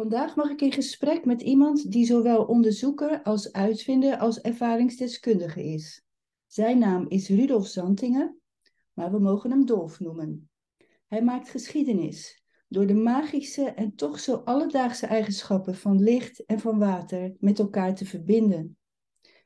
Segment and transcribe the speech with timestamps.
[0.00, 6.04] Vandaag mag ik in gesprek met iemand die zowel onderzoeker als uitvinder als ervaringsdeskundige is.
[6.46, 8.40] Zijn naam is Rudolf Zantingen,
[8.92, 10.50] maar we mogen hem Dolf noemen.
[11.06, 16.78] Hij maakt geschiedenis door de magische en toch zo alledaagse eigenschappen van licht en van
[16.78, 18.76] water met elkaar te verbinden.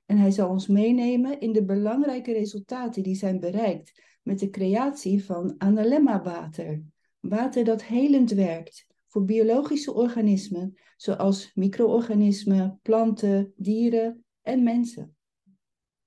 [0.07, 5.25] En hij zal ons meenemen in de belangrijke resultaten die zijn bereikt met de creatie
[5.25, 6.83] van analemma-water.
[7.21, 15.17] Water dat helend werkt voor biologische organismen, zoals micro-organismen, planten, dieren en mensen.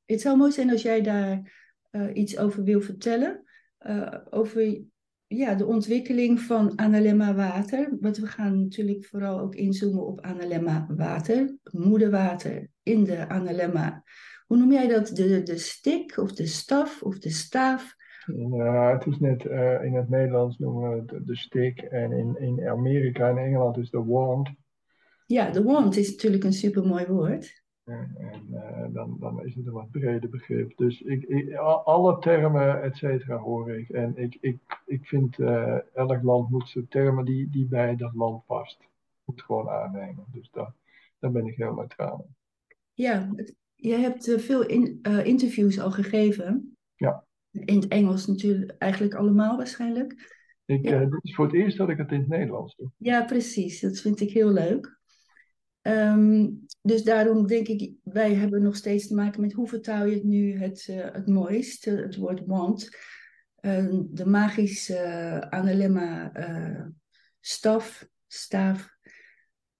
[0.06, 1.54] Het zou mooi zijn als jij daar
[1.92, 3.44] uh, iets over wil vertellen.
[3.88, 4.82] Uh, over
[5.28, 7.98] ja, de ontwikkeling van analemma water.
[8.00, 14.04] Want we gaan natuurlijk vooral ook inzoomen op analemma water, moederwater in de analemma.
[14.46, 15.08] Hoe noem jij dat?
[15.08, 17.96] De, de stik of de staf of de staaf?
[18.36, 22.40] Ja, het is net uh, in het Nederlands noemen we het de stick en in,
[22.40, 24.50] in Amerika en Engeland is de wand.
[25.26, 27.64] Ja, de wand is natuurlijk een supermooi woord.
[27.84, 30.78] En, en uh, dan, dan is het een wat breder begrip.
[30.78, 33.90] Dus ik, ik, alle termen, et cetera, hoor ik.
[33.90, 38.14] En ik, ik, ik vind uh, elk land moet de termen die, die bij dat
[38.14, 38.88] land past,
[39.26, 40.26] moet gewoon aannemen.
[40.32, 40.74] Dus daar,
[41.20, 42.28] daar ben ik heel neutraal
[42.94, 43.30] Ja,
[43.76, 46.78] je hebt veel in, interviews al gegeven.
[46.96, 47.26] Ja
[47.66, 50.36] in het Engels natuurlijk eigenlijk allemaal waarschijnlijk.
[50.66, 51.02] Ik, ja.
[51.02, 52.92] uh, dit is voor het eerst dat ik het in het Nederlands doe.
[52.98, 53.80] Ja, precies.
[53.80, 55.00] Dat vind ik heel leuk.
[55.82, 60.14] Um, dus daarom denk ik, wij hebben nog steeds te maken met hoe vertaal je
[60.14, 62.90] het nu het, uh, het mooist, het woord want.
[63.62, 66.32] Uh, de magische analemma
[67.40, 68.96] staf, staaf.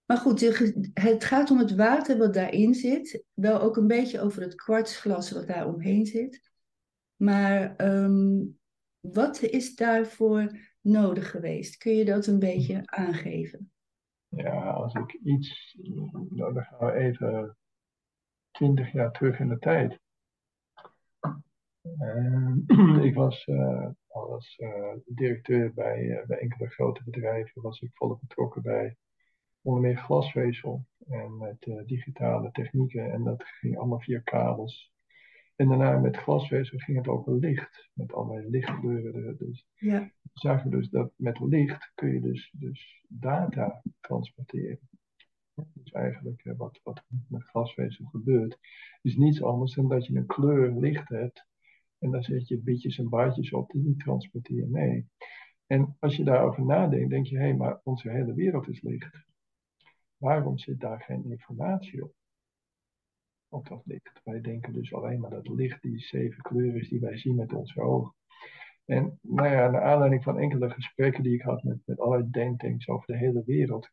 [0.04, 0.40] Maar goed,
[0.94, 3.24] het gaat om het water wat daarin zit.
[3.34, 6.47] Wel ook een beetje over het kwartsglas wat daar omheen zit.
[7.18, 8.58] Maar um,
[9.00, 11.76] wat is daarvoor nodig geweest?
[11.76, 13.70] Kun je dat een beetje aangeven?
[14.28, 15.76] Ja, als ik iets.
[16.28, 17.56] Nou, dan gaan we even
[18.50, 20.00] twintig jaar terug in de tijd.
[22.00, 23.48] Uh, ik was
[24.06, 28.96] als uh, directeur bij, bij enkele grote bedrijven, was ik volop betrokken bij
[29.62, 33.12] onder meer glasvezel en met digitale technieken.
[33.12, 34.92] En dat ging allemaal via kabels
[35.58, 39.36] en daarna met glasvezel ging het over licht, met allerlei lichtkleuren.
[39.38, 40.00] Dus ja.
[40.22, 44.88] we zagen dus dat met licht kun je dus, dus data transporteren.
[45.54, 48.58] Dus eigenlijk eh, wat, wat met glasvezel gebeurt,
[49.02, 51.46] is niets anders dan dat je een kleur licht hebt.
[51.98, 55.08] En daar zet je bitjes en baardjes op, die transporteer je mee.
[55.66, 59.26] En als je daarover nadenkt, denk je, hé, hey, maar onze hele wereld is licht.
[60.16, 62.17] Waarom zit daar geen informatie op?
[63.48, 64.20] Op dat licht.
[64.24, 67.52] Wij denken dus alleen maar dat licht die zeven kleuren is die wij zien met
[67.52, 68.14] onze ogen.
[68.84, 72.88] En nou ja, naar aanleiding van enkele gesprekken die ik had met, met allerlei denktanks
[72.88, 73.88] over de hele wereld,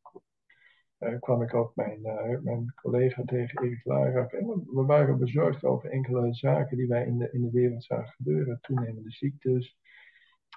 [1.00, 4.32] uh, kwam ik ook mijn, uh, mijn collega tegen Erik Larak.
[4.32, 8.14] En we, waren bezorgd over enkele zaken die wij in de, in de wereld zagen
[8.14, 8.60] gebeuren.
[8.62, 9.78] Toenemende ziektes,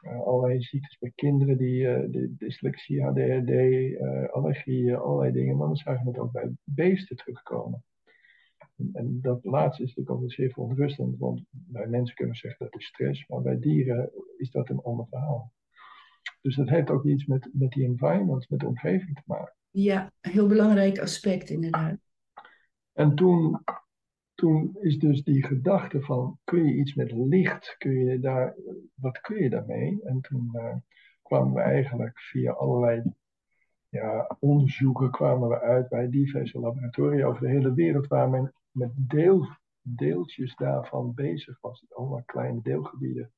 [0.05, 4.01] uh, allerlei ziektes bij kinderen, die, de dyslexie, ADHD,
[4.33, 5.57] allergieën, allerlei dingen.
[5.57, 7.85] Maar we zagen het ook bij beesten terugkomen.
[8.93, 12.81] En dat laatste is natuurlijk altijd zeer verontrustend, want bij mensen kunnen we zeggen dat
[12.81, 15.53] is stress, maar bij dieren is dat een ander verhaal.
[16.41, 19.55] Dus dat heeft ook iets met, met die environment, met de omgeving te maken.
[19.71, 21.99] Ja, een heel belangrijk aspect inderdaad.
[22.93, 23.65] En toen,
[24.35, 28.57] toen is dus die gedachte van, kun je iets met licht, kun je daar,
[28.95, 30.01] wat kun je daarmee?
[30.05, 30.77] En toen uh,
[31.23, 33.03] kwamen we eigenlijk via allerlei
[33.89, 38.93] ja, onderzoeken kwamen we uit bij diverse laboratoria over de hele wereld waar men met
[38.95, 39.49] deel,
[39.83, 41.85] deeltjes daarvan bezig was.
[41.89, 43.33] Allemaal kleine deelgebieden.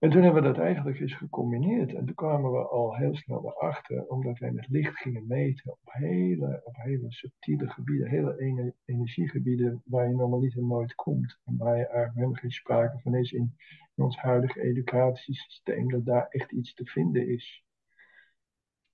[0.00, 1.94] En toen hebben we dat eigenlijk eens gecombineerd.
[1.94, 5.78] En toen kwamen we al heel snel erachter, omdat wij met licht gingen meten op
[5.82, 11.38] hele, op hele subtiele gebieden, hele energiegebieden waar je normaliter nooit komt.
[11.44, 13.56] En waar je eigenlijk helemaal geen sprake van is in,
[13.94, 17.64] in ons huidige educatiesysteem, dat daar echt iets te vinden is.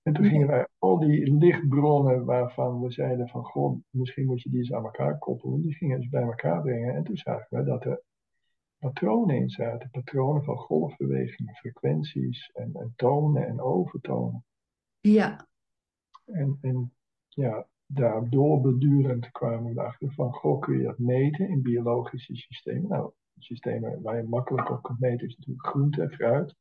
[0.07, 4.49] En toen gingen wij al die lichtbronnen waarvan we zeiden van goh, misschien moet je
[4.49, 6.95] die eens aan elkaar koppelen, die gingen eens bij elkaar brengen.
[6.95, 8.01] En toen zagen we dat er
[8.77, 14.45] patronen in zaten, patronen van golfbewegingen, frequenties en, en tonen en overtonen.
[14.99, 15.47] Ja.
[16.25, 16.93] En, en
[17.27, 22.89] ja, daardoor bedurend kwamen we erachter van, goh, kun je dat meten in biologische systemen?
[22.89, 26.55] Nou, systemen waar je makkelijk op kunt meten is natuurlijk groente en fruit.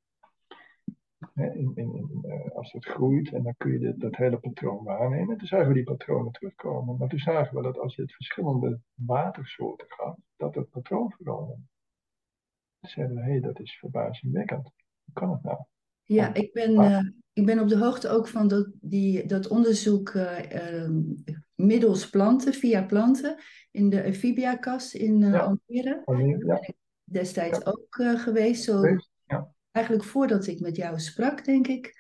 [1.35, 4.85] In, in, in, uh, als het groeit en dan kun je dit, dat hele patroon
[4.85, 5.31] waarnemen.
[5.31, 6.97] En toen zagen we die patronen terugkomen.
[6.99, 11.59] Maar toen zagen we dat als je het verschillende watersoorten gaat, dat het patroon verandert.
[12.81, 14.73] Toen zeiden we, hé, hey, dat is verbazingwekkend.
[15.05, 15.59] Hoe kan het nou?
[16.03, 20.11] Ja, ik ben, uh, ik ben op de hoogte ook van dat, die, dat onderzoek
[20.11, 21.25] uh, um,
[21.55, 23.37] middels planten, via planten,
[23.71, 25.39] in de Amphibia-kast in uh, Ja.
[25.39, 26.03] Almere.
[26.05, 26.75] Almere, ja.
[27.05, 27.87] Destijds ook
[28.17, 28.83] geweest, zo.
[29.77, 31.95] Eigenlijk voordat ik met jou sprak, denk ik.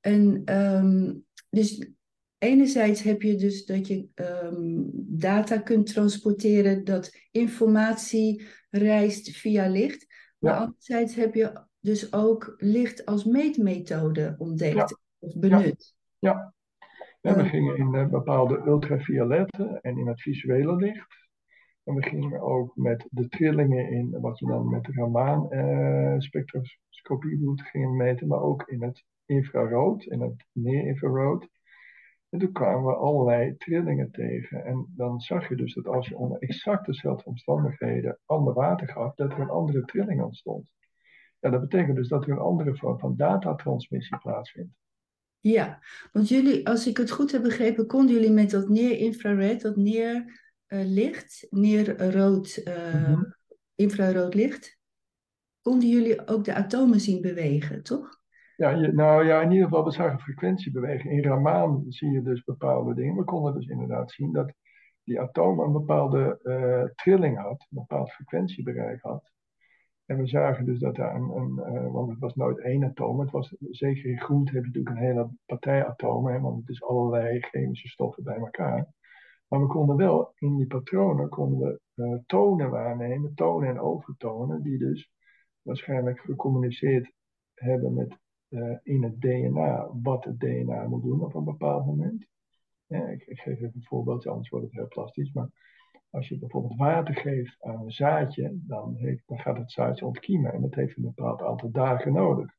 [0.00, 1.14] En ehm,
[1.50, 1.90] dus
[2.38, 4.82] enerzijds heb je dus dat je ehm,
[5.18, 10.06] data kunt transporteren, dat informatie reist via licht.
[10.38, 10.58] Maar Ja.
[10.58, 14.88] anderzijds heb je dus ook licht als meetmethode ontdekt Ja.
[15.18, 15.94] of benut.
[16.18, 16.54] Ja.
[17.20, 17.48] We Eh.
[17.50, 21.16] gingen in eh, bepaalde ultraviolette en in het visuele licht.
[21.84, 25.52] En we gingen ook met de trillingen in, wat je dan met de Raman
[27.38, 31.48] doet, gingen meten, maar ook in het infrarood, in het neer-infrarood.
[32.28, 34.64] En toen kwamen we allerlei trillingen tegen.
[34.64, 39.14] En dan zag je dus dat als je onder exact dezelfde omstandigheden ander water gaf,
[39.14, 40.70] dat er een andere trilling ontstond.
[41.38, 44.72] Ja, dat betekent dus dat er een andere vorm van datatransmissie plaatsvindt.
[45.40, 45.82] Ja,
[46.12, 51.46] want jullie, als ik het goed heb begrepen, konden jullie met dat neer-infrared, dat neerlicht,
[51.50, 53.22] neerrood, eh Mhm.
[53.74, 54.77] infrarood licht,
[55.68, 58.18] konden jullie ook de atomen zien bewegen, toch?
[58.56, 61.12] Ja, je, nou ja, in ieder geval, we zagen frequentiebeweging.
[61.12, 63.16] In Raman zie je dus bepaalde dingen.
[63.16, 64.52] We konden dus inderdaad zien dat
[65.04, 69.30] die atoom een bepaalde eh, trilling had, een bepaald frequentiebereik had.
[70.04, 73.30] En we zagen dus dat daar een, eh, want het was nooit één atoom, het
[73.30, 77.40] was, zeker in groente heb je natuurlijk een hele partij atomen, want het is allerlei
[77.40, 78.86] chemische stoffen bij elkaar.
[79.48, 84.62] Maar we konden wel in die patronen konden we eh, tonen waarnemen, tonen en overtonen,
[84.62, 85.16] die dus
[85.68, 87.12] waarschijnlijk gecommuniceerd
[87.54, 88.18] hebben met
[88.48, 92.26] eh, in het DNA wat het DNA moet doen op een bepaald moment.
[92.88, 95.32] Ik, geef even een voorbeeldje, anders wordt het heel plastisch.
[95.32, 95.50] Maar
[96.10, 100.52] als je bijvoorbeeld water geeft aan een zaadje, dan, dan gaat het zaadje ontkiemen.
[100.52, 102.54] En dat heeft een bepaald aantal dagen nodig.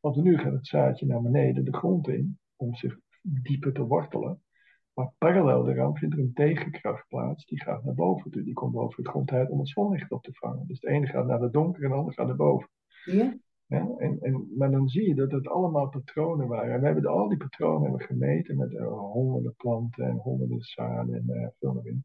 [0.00, 4.42] Want nu gaat het zaadje naar beneden de grond in om zich dieper te wortelen.
[4.94, 8.42] Maar parallel daaraan vindt er een tegenkracht plaats, die gaat naar boven toe.
[8.42, 10.66] Die komt boven het grond uit om het zonlicht op te vangen.
[10.66, 12.68] Dus de ene gaat naar de donker en de andere gaat naar boven.
[13.04, 13.36] Ja.
[13.72, 16.74] Ja, en, en, maar dan zie je dat het allemaal patronen waren.
[16.74, 21.14] En we hebben al die patronen hebben gemeten met eh, honderden planten en honderden zaden
[21.14, 21.96] en eh, veel meer.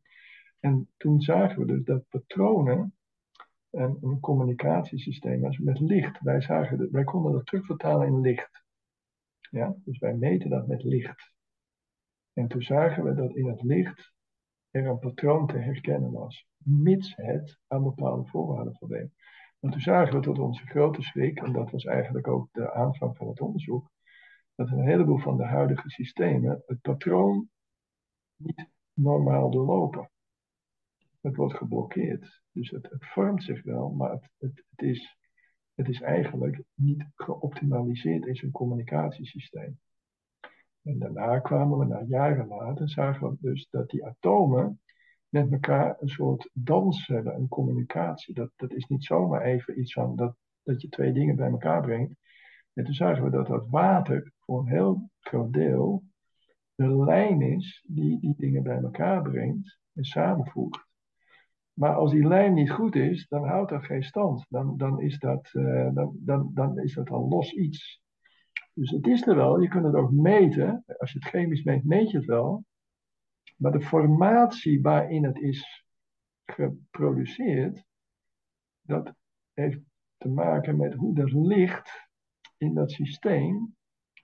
[0.59, 2.93] En toen zagen we dus dat patronen
[3.69, 6.21] en een communicatiesysteem was met licht.
[6.21, 8.63] Wij, zagen dat, wij konden dat terugvertalen in licht.
[9.49, 11.33] Ja, dus wij meten dat met licht.
[12.37, 14.13] En toen zagen we dat in het licht
[14.69, 19.11] er een patroon te herkennen was, mits het aan bepaalde voorwaarden voldeed.
[19.59, 23.17] En toen zagen we tot onze grote schrik, en dat was eigenlijk ook de aanvang
[23.17, 23.91] van het onderzoek,
[24.55, 27.49] dat een heleboel van de huidige systemen het patroon
[28.35, 30.09] niet normaal doorlopen.
[31.21, 32.41] Het wordt geblokkeerd.
[32.51, 35.17] Dus het, het vormt zich wel, maar het, het, het, is,
[35.73, 39.79] het is eigenlijk niet geoptimaliseerd in zijn communicatiesysteem.
[40.87, 44.81] En daarna kwamen we, na jaren later, zagen we dus dat die atomen
[45.29, 48.33] met elkaar een soort dans hebben, een communicatie.
[48.33, 51.81] Dat, dat is niet zomaar even iets van dat, dat je twee dingen bij elkaar
[51.81, 52.13] brengt.
[52.73, 56.03] En toen zagen we dat dat water voor een heel groot deel
[56.75, 60.85] de lijn is die die dingen bij elkaar brengt en samenvoegt.
[61.73, 64.45] Maar als die lijn niet goed is, dan houdt dat geen stand.
[64.49, 68.01] Dan, dan, is, dat, uh, dan, dan, dan is dat een los iets.
[68.77, 70.83] Dus het is er wel, je kunt het ook meten.
[70.97, 72.65] Als je het chemisch meet, meet je het wel.
[73.55, 75.85] Maar de formatie waarin het is
[76.45, 77.83] geproduceerd,
[78.81, 79.13] dat
[79.53, 79.79] heeft
[80.17, 82.07] te maken met hoe dat licht
[82.57, 83.75] in dat systeem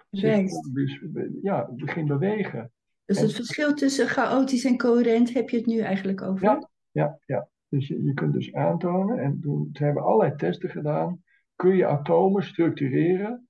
[0.10, 1.04] zich dus,
[1.42, 2.72] ja, begint bewegen.
[3.06, 6.46] Dus het en, verschil tussen chaotisch en coherent heb je het nu eigenlijk over?
[6.46, 7.50] Ja, ja, ja.
[7.68, 11.24] Dus je, je kunt dus aantonen, en toen, ze hebben allerlei testen gedaan,
[11.56, 13.48] kun je atomen structureren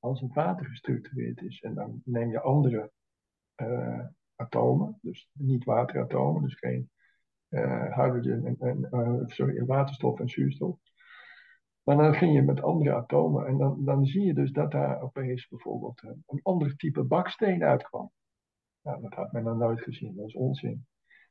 [0.00, 1.60] als het water gestructureerd is.
[1.60, 2.90] En dan neem je andere
[3.56, 6.90] uh, atomen, dus niet wateratomen, dus geen
[7.48, 10.78] uh, hydrogen en, uh, sorry, waterstof en zuurstof.
[11.82, 15.02] Maar dan ging je met andere atomen en dan, dan zie je dus dat daar
[15.02, 18.10] opeens bijvoorbeeld een, ander type baksteen uitkwam.
[18.82, 20.86] Nou, dat had men dan nooit gezien, dat is onzin.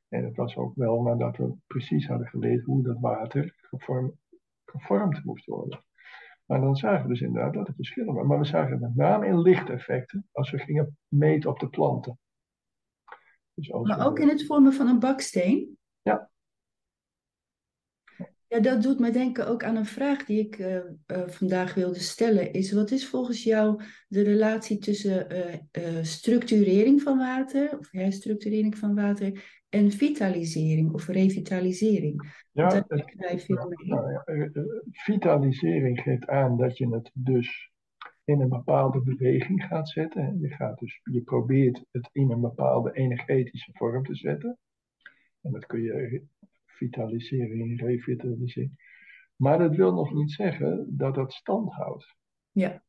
[0.08, 3.56] En het was ook wel nadat we precies hadden geleerd hoe dat water
[4.66, 5.84] gevormd moest worden.
[6.50, 8.30] Maar dan zagen we dus inderdaad dat er verschillen waren.
[8.30, 12.20] Maar we zagen het met name in lichteffecten als we gingen meten op de planten.
[13.54, 14.04] Dus maar we...
[14.04, 15.78] ook in het vormen van een baksteen?
[16.02, 16.30] Ja.
[18.48, 20.84] Ja, dat doet me denken ook aan een vraag die ik uh, uh,
[21.28, 22.54] vandaag wilde stellen.
[22.54, 25.28] Is wat is volgens jou de relatie tussen
[25.72, 32.44] uh, structurering van water, of herstructurering van water, en vitalisering of revitalisering?
[32.52, 32.86] Ja, het,
[33.48, 34.24] ja, nou ja,
[34.92, 37.72] vitalisering geeft aan dat je het dus
[38.24, 40.40] in een bepaalde beweging gaat zetten.
[40.40, 44.58] Je, gaat dus, je probeert het in een bepaalde energetische vorm te zetten.
[45.42, 46.24] En dat kun je
[46.66, 48.78] vitaliseren, revitaliseren.
[49.36, 52.16] Maar dat wil nog niet zeggen dat dat stand houdt.
[52.52, 52.84] Ja,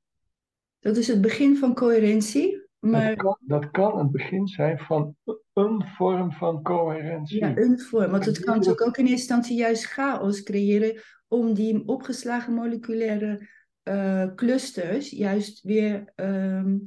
[0.78, 2.59] dat is het begin van coherentie.
[2.80, 3.08] Maar...
[3.08, 5.16] Dat, kan, dat kan het begin zijn van
[5.52, 7.38] een vorm van coherentie.
[7.38, 8.10] Ja, een vorm.
[8.10, 13.48] Want het kan natuurlijk ook in eerste instantie juist chaos creëren om die opgeslagen moleculaire
[13.84, 16.86] uh, clusters juist weer um,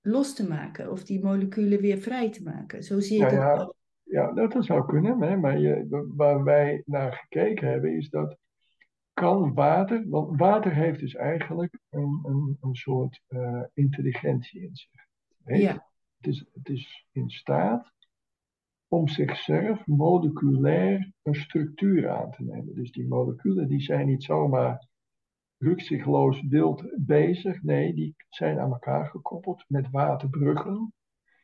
[0.00, 0.90] los te maken.
[0.90, 2.82] Of die moleculen weer vrij te maken.
[2.82, 5.22] Zo zie je ja, dat ja, ja, dat zou kunnen.
[5.22, 5.36] Hè?
[5.36, 8.36] Maar je, waar wij naar gekeken hebben is dat
[9.12, 15.03] kan water, want water heeft dus eigenlijk een, een, een soort uh, intelligentie in zich.
[15.44, 15.86] Ja.
[16.16, 17.92] Het, is, het is in staat
[18.88, 22.74] om zichzelf moleculair een structuur aan te nemen.
[22.74, 24.88] Dus die moleculen die zijn niet zomaar
[25.58, 27.62] rukzichtloos wild bezig.
[27.62, 30.92] Nee, die zijn aan elkaar gekoppeld met waterbruggen.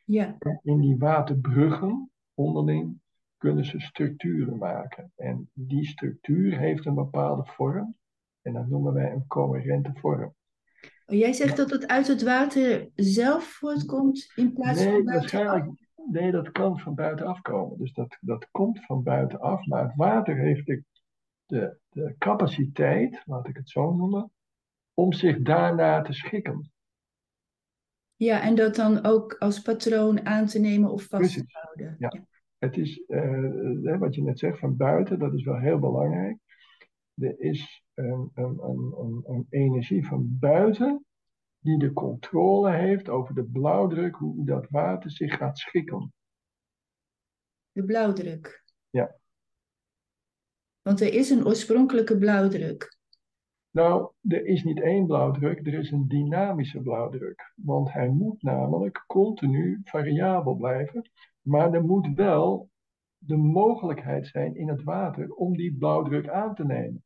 [0.04, 0.36] Ja.
[0.38, 3.00] En in die waterbruggen onderling
[3.36, 5.12] kunnen ze structuren maken.
[5.16, 7.96] En die structuur heeft een bepaalde vorm.
[8.42, 10.34] En dat noemen wij een coherente vorm.
[11.10, 15.78] Oh, jij zegt dat het uit het water zelf voortkomt in plaats nee, van?
[16.10, 17.78] Nee, dat kan van buitenaf komen.
[17.78, 19.66] Dus dat, dat komt van buitenaf.
[19.66, 20.82] Maar het water heeft de,
[21.46, 24.30] de, de capaciteit, laat ik het zo noemen,
[24.94, 26.72] om zich daarna te schikken.
[28.16, 31.96] Ja, en dat dan ook als patroon aan te nemen of vast te houden.
[31.98, 32.08] Ja.
[32.12, 32.24] ja.
[32.58, 36.38] Het is, uh, wat je net zegt, van buiten, dat is wel heel belangrijk.
[37.14, 41.04] Er is een, een, een, een, energie van buiten
[41.58, 46.12] die de controle heeft over de blauwdruk, hoe dat water zich gaat schikken.
[47.72, 48.64] De blauwdruk.
[48.90, 49.16] Ja.
[50.82, 52.98] Want er is een oorspronkelijke blauwdruk.
[53.70, 57.52] Nou, er is niet één blauwdruk, er is een dynamische blauwdruk.
[57.54, 61.10] Want hij moet namelijk continu variabel blijven.
[61.40, 62.70] Maar er moet wel
[63.18, 67.04] de mogelijkheid zijn in het water om die blauwdruk aan te nemen.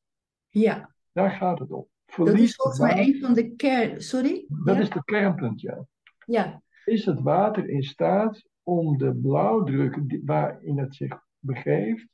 [0.55, 0.95] Ja.
[1.13, 1.89] Daar gaat het om.
[2.17, 4.03] dat is volgens mij een van de kern...
[4.03, 4.45] Sorry?
[4.49, 5.87] Dat is de kernpunt, ja.
[6.27, 6.63] Ja.
[6.85, 12.09] Is het water in staat om de blauwdruk waarin het zich begeeft,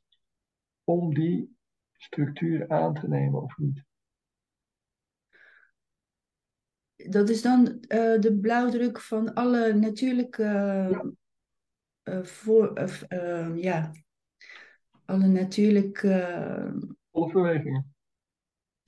[0.83, 1.57] om die
[1.97, 3.83] structuur aan te nemen of niet?
[6.95, 11.11] Dat is dan uh, de blauwdruk van alle natuurlijke ja.
[12.03, 12.79] uh, voor,
[13.09, 13.91] uh, ja,
[15.05, 16.95] alle natuurlijke.
[17.11, 17.93] Golfbewegingen.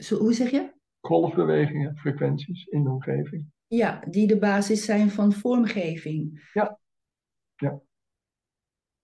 [0.03, 0.73] Zo, hoe zeg je?
[0.99, 3.45] Golfbewegingen, frequenties in de omgeving.
[3.67, 6.49] Ja, die de basis zijn van vormgeving.
[6.53, 6.79] Ja.
[7.55, 7.81] Ja.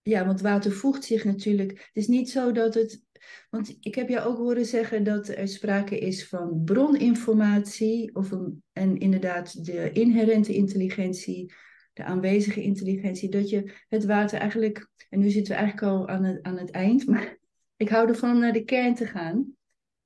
[0.01, 1.71] Ja, want water voegt zich natuurlijk.
[1.71, 3.03] Het is niet zo dat het.
[3.49, 8.15] Want ik heb jou ook horen zeggen dat er sprake is van broninformatie.
[8.15, 11.53] Of een, en inderdaad de inherente intelligentie,
[11.93, 13.29] de aanwezige intelligentie.
[13.29, 14.89] Dat je het water eigenlijk.
[15.09, 17.05] En nu zitten we eigenlijk al aan het, aan het eind.
[17.07, 17.37] Maar
[17.83, 19.57] ik hou ervan om naar de kern te gaan.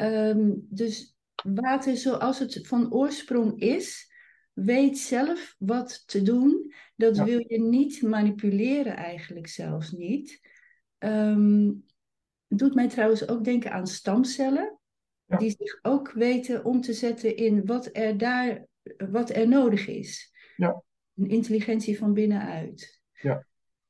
[0.04, 4.12] Um, dus water zoals het van oorsprong is,
[4.54, 6.74] weet zelf wat te doen.
[6.96, 7.24] Dat Ja.
[7.24, 10.40] wil je niet manipuleren eigenlijk zelfs niet.
[10.98, 11.72] Ehm,
[12.48, 14.80] doet mij trouwens ook denken aan stamcellen.
[15.26, 15.38] Ja.
[15.38, 18.66] Die zich ook weten om te zetten in wat er daar,
[19.12, 20.34] wat er nodig is.
[20.56, 20.84] Ja.
[21.16, 23.02] Een intelligentie van binnenuit.
[23.22, 23.46] Ja.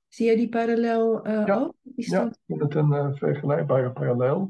[0.08, 1.56] Zie jij die parallel eh, Ja.
[1.56, 1.76] ook?
[1.82, 4.50] Die Ja, ik vind het een eh, vergelijkbare parallel.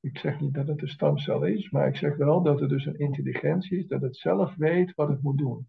[0.00, 2.86] Ik zeg niet dat het een stamcel is, maar ik zeg wel dat het dus
[2.86, 5.68] een intelligentie is, dat het zelf weet wat het moet doen.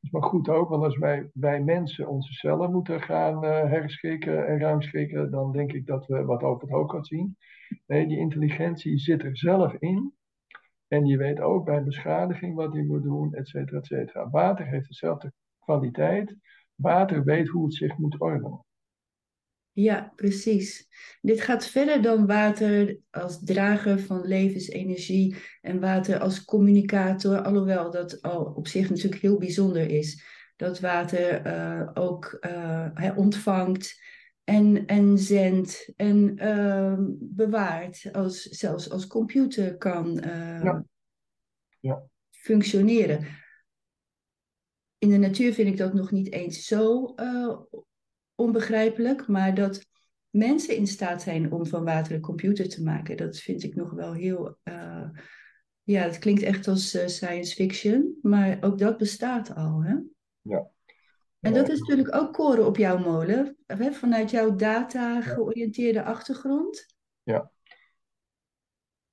[0.00, 4.46] Is maar goed ook, want als wij, wij mensen onze cellen moeten gaan eh, herschikken
[4.46, 7.36] en ruimschikken, dan denk ik dat we wat over het hoofd gaan zien.
[7.86, 10.14] Nee, die intelligentie zit er zelf in.
[10.88, 14.30] En die weet ook bij beschadiging wat hij moet doen, et cetera, et cetera.
[14.30, 16.36] Water heeft dezelfde kwaliteit.
[16.74, 18.64] Water weet hoe het zich moet ordenen.
[19.74, 20.88] Ja, precies.
[21.20, 28.22] Dit gaat verder dan water als drager van levensenergie en water als communicator, alhoewel dat
[28.22, 30.24] al op zich natuurlijk heel bijzonder is.
[30.56, 34.02] Dat water eh, ook eh, hè, ontvangt
[34.44, 40.84] en, en zendt en eh, bewaart, als, zelfs als computer kan eh, Ja.
[41.80, 42.02] Ja.
[42.30, 43.26] functioneren.
[44.98, 47.56] In de natuur vind ik dat nog niet eens zo eh,
[48.34, 49.86] onbegrijpelijk, maar dat
[50.30, 53.90] mensen in staat zijn om van water een computer te maken, dat vind ik nog
[53.90, 54.58] wel heel.
[54.62, 55.08] eh,
[55.82, 59.82] ja, het klinkt echt als eh, science fiction, maar ook dat bestaat al.
[59.84, 59.94] Hè?
[60.40, 60.68] Ja.
[61.40, 63.92] En dat is natuurlijk ook koren op jouw molen, hè?
[63.92, 66.86] vanuit jouw data-georiënteerde achtergrond.
[67.22, 67.50] Ja.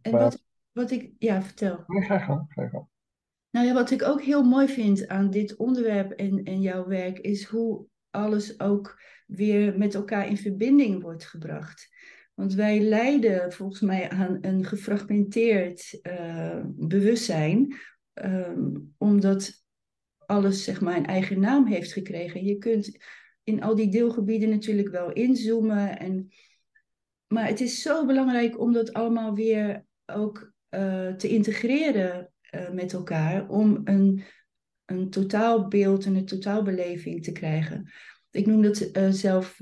[0.02, 1.14] En Maar- wat, wat ik.
[1.18, 1.84] Ja, vertel.
[1.88, 2.88] Nee, ga gang, ga gang.
[3.50, 7.20] Nou ja, wat ik ook heel mooi vind aan dit onderwerp en, en jouw werk,
[7.20, 11.90] is hoe alles ook weer met elkaar in verbinding wordt gebracht.
[12.34, 17.76] Want wij lijden volgens mij aan een gefragmenteerd uh, bewustzijn,
[18.14, 19.64] um, omdat
[20.26, 22.46] alles zeg maar een eigen naam heeft gekregen.
[22.46, 22.98] Je kunt
[23.44, 26.00] in al die deelgebieden natuurlijk wel inzoomen.
[26.00, 26.30] En,
[27.28, 32.94] maar het is zo belangrijk om dat allemaal weer ook uh, te integreren uh, met
[32.94, 34.24] elkaar, om een,
[34.98, 37.92] een totaalbeeld en een totaalbeleving te krijgen.
[38.32, 39.62] Ik noem dat uh, zelf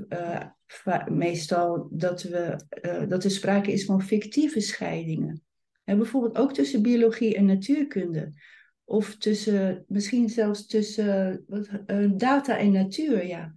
[1.09, 2.65] meestal dat, we,
[3.07, 5.43] dat er sprake is van fictieve scheidingen.
[5.83, 8.33] En bijvoorbeeld ook tussen biologie en natuurkunde.
[8.83, 11.69] Of tussen, misschien zelfs tussen wat,
[12.17, 13.53] data en natuur, ja.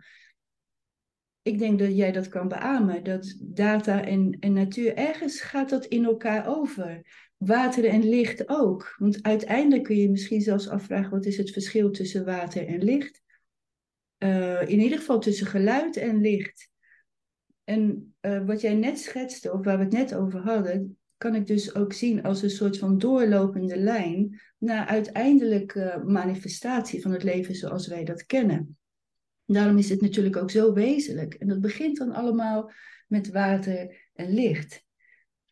[1.43, 5.85] Ik denk dat jij dat kan beamen, dat data en, en natuur, ergens gaat dat
[5.85, 7.03] in elkaar over.
[7.45, 8.95] Water en licht ook.
[8.99, 13.23] Want uiteindelijk kun je misschien zelfs afvragen, wat is het verschil tussen water en licht?
[14.19, 16.71] Uh, in ieder geval tussen geluid en licht.
[17.65, 21.47] En uh, wat jij net schetste, of waar we het net over hadden, kan ik
[21.47, 27.55] dus ook zien als een soort van doorlopende lijn naar uiteindelijke manifestatie van het leven
[27.55, 28.79] zoals wij dat kennen.
[29.45, 31.35] Daarom is het natuurlijk ook zo wezenlijk.
[31.35, 32.73] En dat begint dan allemaal
[33.07, 34.82] met water en licht.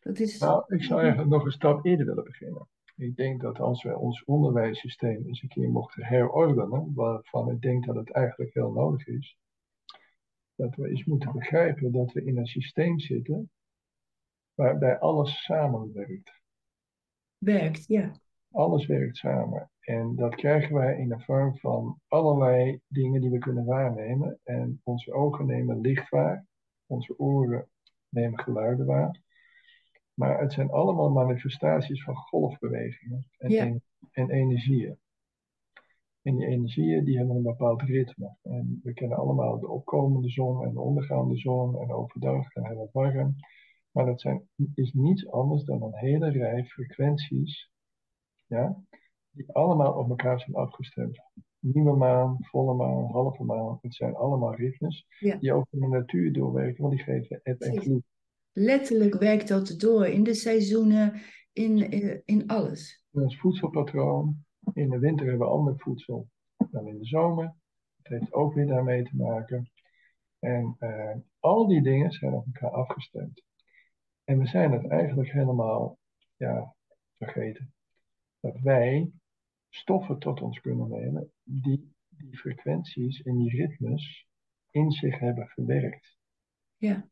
[0.01, 0.39] Dat is...
[0.39, 2.67] Nou, ik zou eigenlijk nog een stap eerder willen beginnen.
[2.95, 7.85] Ik denk dat als we ons onderwijssysteem eens een keer mochten herordenen, waarvan ik denk
[7.85, 9.37] dat het eigenlijk heel nodig is,
[10.55, 13.49] dat we eens moeten begrijpen dat we in een systeem zitten
[14.53, 16.31] waarbij alles samenwerkt.
[17.37, 18.11] Werkt, ja.
[18.51, 19.71] Alles werkt samen.
[19.79, 24.39] En dat krijgen wij in de vorm van allerlei dingen die we kunnen waarnemen.
[24.43, 26.45] En onze ogen nemen licht waar,
[26.85, 27.69] onze oren
[28.09, 29.21] nemen geluiden waar.
[30.13, 34.97] Maar het zijn allemaal manifestaties van golfbewegingen en, en energieën.
[36.21, 38.35] En die energieën die hebben een bepaald ritme.
[38.41, 41.79] En we kennen allemaal de opkomende zon en de ondergaande zon.
[41.79, 43.35] En overdag en heel warm.
[43.91, 47.71] Maar dat zijn, is niets anders dan een hele rij frequenties,
[48.45, 48.77] ja,
[49.31, 51.21] die allemaal op elkaar zijn afgestemd.
[51.59, 55.05] Nieuwe maan, volle maan, halve maan, het zijn allemaal ritmes
[55.39, 58.03] die ook in de natuur doorwerken, want die geven eb en vloed.
[58.51, 61.21] Letterlijk werkt dat door in de seizoenen,
[61.53, 63.05] in, eh, in alles.
[63.11, 66.29] In ons voedselpatroon, in de winter hebben we ander voedsel
[66.71, 67.55] dan in de zomer.
[68.01, 69.71] Het heeft ook weer daarmee te maken.
[70.39, 73.43] En uh, al die dingen zijn op elkaar afgestemd.
[74.23, 75.99] En we zijn het eigenlijk helemaal
[76.35, 76.75] ja,
[77.17, 77.73] vergeten.
[78.39, 79.11] Dat wij
[79.69, 84.27] stoffen tot ons kunnen nemen die die frequenties en die ritmes
[84.69, 86.17] in zich hebben verwerkt.
[86.77, 87.09] Ja.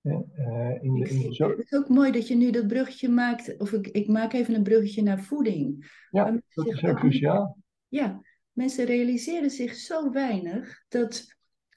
[0.00, 1.48] Ja uh, in de, in de zo...
[1.48, 4.54] Het is ook mooi dat je nu dat bruggetje maakt, of ik, ik maak even
[4.54, 5.90] een bruggetje naar voeding.
[6.10, 7.58] Ja, dat is heel cruciaal.
[7.88, 8.20] Ja,
[8.52, 11.36] mensen realiseren zich zo weinig dat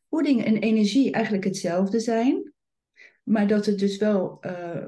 [0.09, 2.53] voeding en energie eigenlijk hetzelfde zijn
[3.23, 4.87] maar dat het dus wel uh,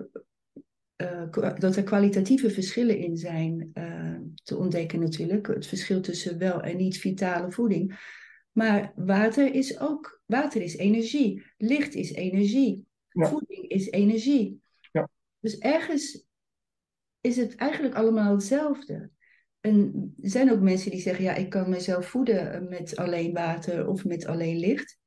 [0.97, 5.47] uh, dat er kwalitatieve verschillen in zijn uh, te ontdekken natuurlijk.
[5.47, 8.13] Het verschil tussen wel en niet vitale voeding.
[8.51, 11.43] Maar water is ook, water is energie.
[11.57, 12.85] Licht is energie.
[13.15, 13.27] Ja.
[13.27, 14.61] Voeding is energie.
[14.91, 15.09] Ja.
[15.39, 16.25] Dus ergens
[17.21, 19.11] is het eigenlijk allemaal hetzelfde.
[19.59, 23.87] En er zijn ook mensen die zeggen, ja, ik kan mezelf voeden met alleen water
[23.87, 24.99] of met alleen licht.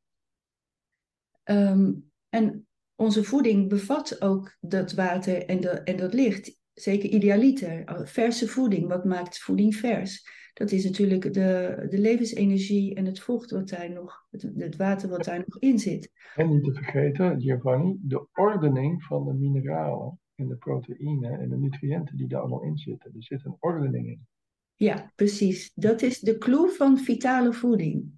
[1.45, 6.57] Um, en onze voeding bevat ook dat water en, de, en dat licht.
[6.73, 8.89] Zeker idealiter, verse voeding.
[8.89, 10.38] Wat maakt voeding vers?
[10.59, 15.09] Dat is natuurlijk de, de levensenergie en het vocht wat daar nog, het, het water
[15.09, 16.13] wat daar nog in zit.
[16.35, 21.57] En niet te vergeten, Giovanni, de ordening van de mineralen en de proteïnen en de
[21.57, 23.15] nutriënten die daar allemaal in zitten.
[23.15, 24.27] Er zit een ordening in.
[24.75, 25.73] Ja, precies.
[25.75, 28.13] Dat is de clue van vitale voeding.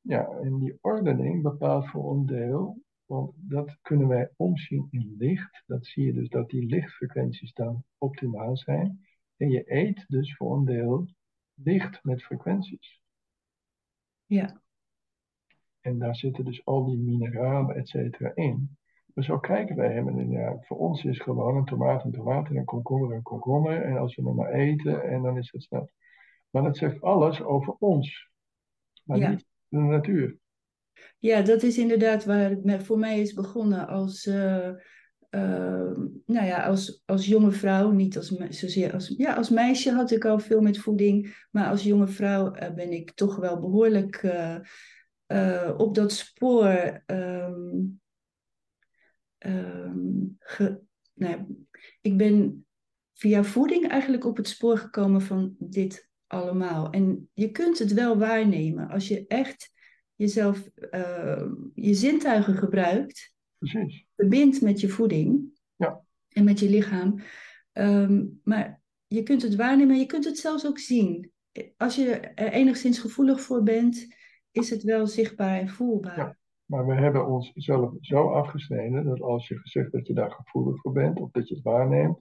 [0.00, 5.62] Ja, en die ordening bepaalt voor een deel want dat kunnen wij omzien in licht.
[5.66, 9.06] Dat zie je dus dat die lichtfrequenties dan optimaal zijn.
[9.36, 11.08] En je eet dus voor een deel
[11.62, 13.00] licht met frequenties.
[14.26, 14.62] Ja.
[15.80, 18.76] En daar zitten dus al die mineralen, et cetera, in.
[19.14, 20.08] Maar zo kijken wij hem.
[20.08, 23.82] En ja, voor ons is gewoon een tomaat een tomaat en een komkommer een komkommer.
[23.82, 25.90] En als we hem maar eten, en dan is het snel.
[26.50, 28.30] Maar dat zegt alles over ons.
[29.04, 30.38] Maar niet de natuur.
[31.18, 34.70] Ja, dat is inderdaad waar het voor mij is begonnen als, uh,
[35.30, 35.92] uh,
[36.26, 37.90] nou ja, als, als jonge vrouw.
[37.90, 41.46] Niet als, zozeer als, ja, als meisje had ik al veel met voeding.
[41.50, 44.22] Maar als jonge vrouw uh, ben ik toch wel behoorlijk
[45.76, 47.02] op dat spoor.
[47.06, 48.00] Um,
[49.38, 50.38] um,
[51.14, 51.66] nou,
[52.00, 52.66] ik ben
[53.18, 56.90] via voeding eigenlijk op het spoor gekomen van dit allemaal.
[56.90, 59.72] En je kunt het wel waarnemen als je echt
[60.14, 64.07] jezelf, eh, je zintuigen gebruikt, Precies.
[64.18, 66.00] Verbindt met je voeding Ja.
[66.28, 67.20] en met je lichaam.
[67.72, 71.32] Ehm, maar je kunt het waarnemen, je kunt het zelfs ook zien.
[71.76, 74.14] Als je er enigszins gevoelig voor bent,
[74.50, 76.16] is het wel zichtbaar en voelbaar.
[76.18, 76.36] Ja.
[76.64, 80.80] Maar we hebben ons zelf zo afgesneden dat als je gezegd dat je daar gevoelig
[80.80, 82.20] voor bent of dat je het waarneemt,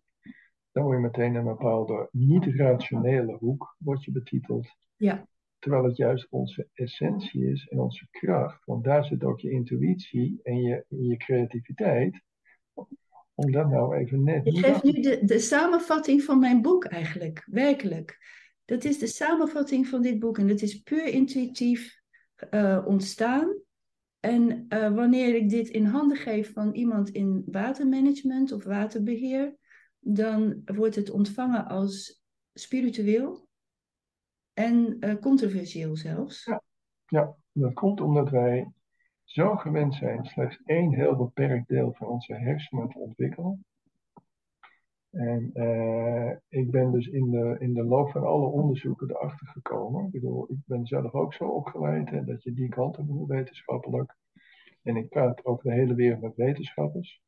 [0.71, 4.67] dan word je meteen in een bepaalde niet-rationele hoek wordt je betiteld.
[4.95, 5.27] Ja.
[5.59, 8.65] Terwijl het juist onze essentie is en onze kracht.
[8.65, 12.21] Want daar zit ook je intuïtie en je, je creativiteit.
[13.35, 17.43] Om dat nou even net geeft af- nu de, de samenvatting van mijn boek eigenlijk,
[17.45, 18.17] werkelijk.
[18.65, 22.01] Dat is de samenvatting van dit boek en dat is puur intuïtief
[22.35, 23.55] eh, ontstaan.
[24.19, 29.55] En eh, wanneer ik dit in handen geef van iemand in watermanagement of waterbeheer,
[29.99, 33.46] dan wordt het ontvangen als spiritueel
[34.57, 36.45] en eh, controversieel zelfs.
[36.45, 36.61] Ja.
[37.05, 38.71] Ja, dat komt omdat wij
[39.23, 43.65] zo gewend zijn slechts één heel beperkt deel van onze hersenen te ontwikkelen.
[45.09, 50.05] En eh, ik ben dus in de, in de loop van alle onderzoeken erachter gekomen.
[50.05, 53.27] Ik bedoel, ik ben zelf ook zo opgeleid hè, dat je die kant op moet
[53.27, 54.15] wetenschappelijk.
[54.83, 57.21] En ik praat over de hele wereld met wetenschappers.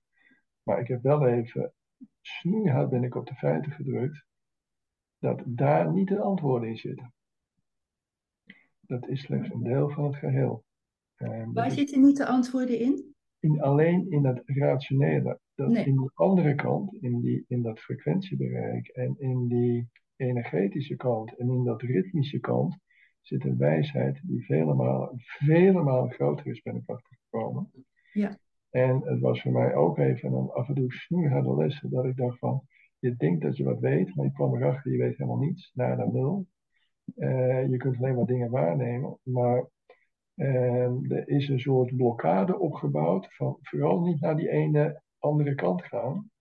[0.64, 1.74] Maar ik heb wel even
[2.22, 4.26] snoeihard ben ik op de feiten gedrukt
[5.20, 7.14] dat daar niet de antwoorden in zitten.
[8.90, 10.64] Dat is slechts een deel van het geheel.
[11.16, 13.16] En dat Waar zitten niet de antwoorden in?
[13.40, 15.40] in, alleen in het rationele.
[15.56, 15.86] Dat Nee.
[15.86, 21.50] in de andere kant, in, die, in dat frequentiebereik en in die energetische kant en
[21.50, 22.78] in dat ritmische kant,
[23.22, 27.72] zit een wijsheid die vele malen, vele malen groter is, ben ik achtergekomen.
[28.14, 28.38] Ja.
[28.70, 32.16] En het was voor mij ook even een af en toe snoeiharde lessen, dat ik
[32.16, 32.62] dacht van,
[33.00, 35.98] je denkt dat je wat weet, maar je kwam erachter, je weet helemaal niets, naar
[35.98, 36.48] de nul.
[37.16, 39.66] Eh, je kunt alleen maar dingen waarnemen, maar
[40.40, 45.84] en er is een soort blokkade opgebouwd van vooral niet naar die ene andere kant
[45.84, 46.32] gaan.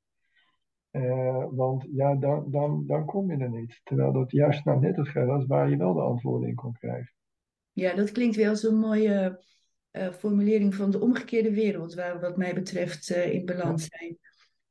[0.91, 3.81] Eh, want ja, dan, dan, dan kom je er niet.
[3.85, 6.73] Terwijl dat juist nou net het geval is waar je wel de antwoorden in kon
[6.73, 7.13] krijgen.
[7.73, 9.41] Ja, dat klinkt wel als een mooie
[9.91, 14.19] eh, formulering van de omgekeerde wereld, waar we wat mij betreft in balans zijn.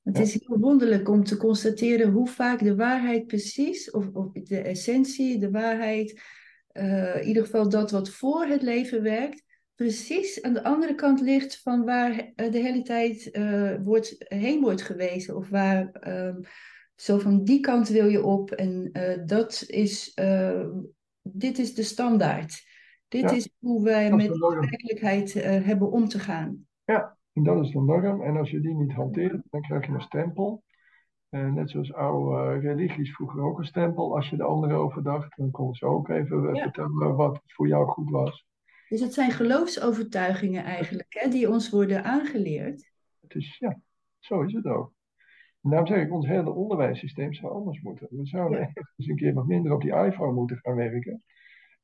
[0.07, 0.21] Het Ja.
[0.23, 5.39] is heel wonderlijk om te constateren hoe vaak de waarheid precies, of, of de essentie,
[5.39, 6.21] de waarheid,
[6.67, 9.43] eh, in ieder geval dat wat voor het leven werkt,
[9.75, 14.61] precies aan de andere kant ligt van waar eh, de hele tijd eh, wordt, heen
[14.61, 15.35] wordt gewezen.
[15.35, 16.41] Of waar ehm,
[16.95, 18.91] zo van die kant wil je op en
[19.25, 20.13] dat is,
[21.21, 22.65] dit is de standaard.
[23.07, 23.31] Dit Ja.
[23.31, 26.67] is hoe wij met de werkelijkheid hebben om te gaan.
[27.37, 28.21] En dat is de norm.
[28.21, 30.63] En als je die niet hanteert, dan krijg je een stempel.
[31.29, 34.15] Eh, net zoals oude eh, religies vroeger ook een stempel.
[34.15, 36.61] Als je de anderen overdacht, dan konden ze ook even eh, Ja.
[36.63, 38.45] vertellen wat voor jou goed was.
[38.89, 42.91] Dus het zijn geloofsovertuigingen eigenlijk, hè, die ons worden aangeleerd.
[43.21, 43.79] Het is, ja,
[44.19, 44.93] zo is het ook.
[45.61, 48.07] En daarom zeg ik, ons hele onderwijssysteem zou anders moeten.
[48.09, 48.65] We zouden Ja.
[48.65, 51.23] echt eens een keer wat minder op die iPhone moeten gaan werken.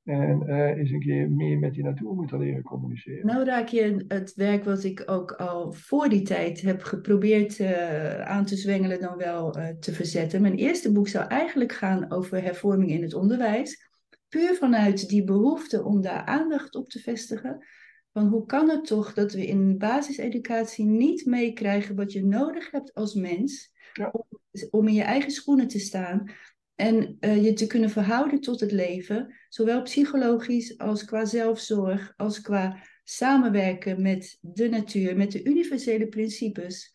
[0.04, 3.26] En eh, eens een keer meer met die natuur moeten leren communiceren.
[3.26, 8.22] Nou raak je het werk wat ik ook al voor die tijd heb geprobeerd eh,
[8.22, 10.42] aan te zwengelen dan wel eh, te verzetten.
[10.42, 13.90] Mijn eerste boek zou eigenlijk gaan over hervorming in het onderwijs.
[14.28, 17.66] Puur vanuit die behoefte om daar aandacht op te vestigen.
[18.12, 22.94] Van hoe kan het toch dat we in basiseducatie niet meekrijgen wat je nodig hebt
[22.94, 24.10] als mens Ja.
[24.12, 24.26] om,
[24.70, 26.32] om in je eigen schoenen te staan
[26.76, 32.84] en je te kunnen verhouden tot het leven, zowel psychologisch als qua zelfzorg, als qua
[33.04, 36.92] samenwerken met de natuur, met de universele principes.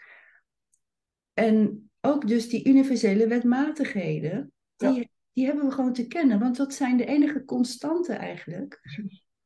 [1.33, 6.75] En ook dus die universele wetmatigheden, die, die hebben we gewoon te kennen, want dat
[6.75, 8.81] zijn de enige constanten eigenlijk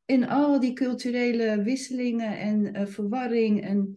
[0.04, 3.62] in al die culturele wisselingen en eh, verwarring.
[3.62, 3.96] En...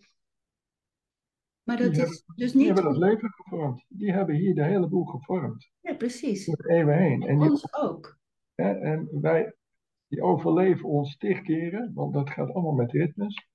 [1.63, 2.65] Maar dat Die is dus Die niet.
[2.65, 3.85] hebben dat leven gevormd.
[3.87, 5.69] Die hebben hier de hele boel gevormd.
[5.81, 6.45] Ja, precies.
[6.45, 7.21] Door eeuwen heen.
[7.21, 8.23] En, die, Ons ook.
[8.55, 9.53] Hè, en wij
[10.07, 13.47] die overleven ons tig keren, want dat gaat allemaal met ritmes.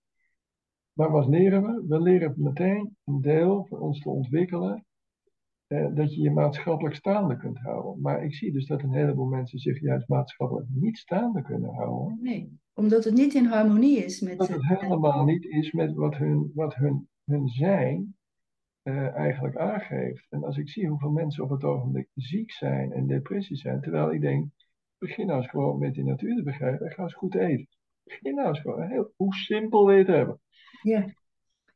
[0.92, 1.84] Maar wat leren we?
[1.88, 4.84] We leren meteen een deel van ons te ontwikkelen.
[5.66, 8.00] eh, dat je je maatschappelijk staande kunt houden.
[8.00, 12.18] Maar ik zie dus dat een heleboel mensen zich juist maatschappelijk niet staande kunnen houden.
[12.22, 14.38] Nee, omdat het niet in harmonie is met.
[14.38, 18.16] Dat het helemaal niet is met wat hun, wat hun, hun zijn
[18.82, 20.26] eh, eigenlijk aangeeft.
[20.30, 24.12] En als ik zie hoeveel mensen op het ogenblik ziek zijn en depressie zijn, terwijl
[24.12, 24.50] ik denk,
[25.00, 27.68] begin nou eens gewoon met die natuur te begrijpen en ga eens goed eten.
[28.04, 30.40] Begin nou eens gewoon, heel, hoe simpel wil je het hebben?
[30.82, 31.14] Ja.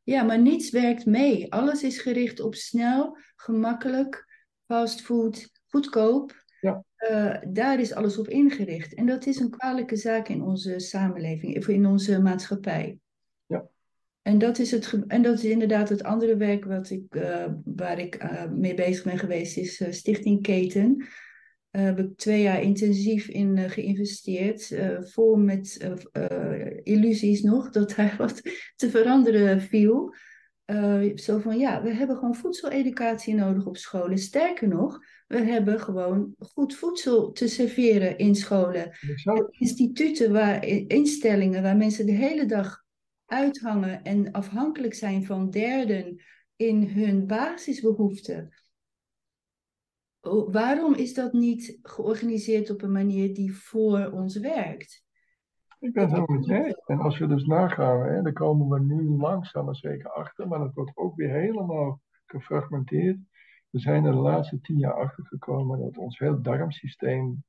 [0.03, 1.53] ja, maar niets werkt mee.
[1.53, 4.25] Alles is gericht op snel, gemakkelijk,
[4.65, 6.43] fastfood, goedkoop.
[6.59, 6.83] Ja.
[7.11, 8.93] Uh, daar is alles op ingericht.
[8.93, 12.97] En dat is een kwalijke zaak in onze samenleving, in onze maatschappij.
[13.45, 13.67] Ja.
[14.21, 17.99] En dat is, het, en dat is inderdaad het andere werk wat ik, uh, waar
[17.99, 21.07] ik uh, mee bezig ben geweest, is Stichting Keten.
[21.75, 24.77] Daar heb ik twee jaar intensief in geïnvesteerd.
[24.99, 25.87] vol met
[26.83, 28.41] illusies nog dat daar wat
[28.75, 30.15] te veranderen viel.
[31.15, 34.17] zo van ja, we hebben gewoon voedseleducatie nodig op scholen.
[34.17, 38.91] Sterker nog, we hebben gewoon goed voedsel te serveren in scholen.
[39.49, 42.83] Instituten, waar, instellingen waar mensen de hele dag
[43.25, 46.21] uithangen en afhankelijk zijn van derden
[46.55, 48.53] in hun basisbehoeften.
[50.51, 55.03] Waarom is dat niet georganiseerd op een manier die voor ons werkt?
[55.79, 59.65] Ik ben het met En als we dus nagaan, hè, dan komen we nu langzaam
[59.65, 63.17] maar zeker achter, maar dat wordt ook weer helemaal gefragmenteerd.
[63.69, 67.43] We zijn er de laatste tien jaar achter gekomen dat ons hele darmsysteem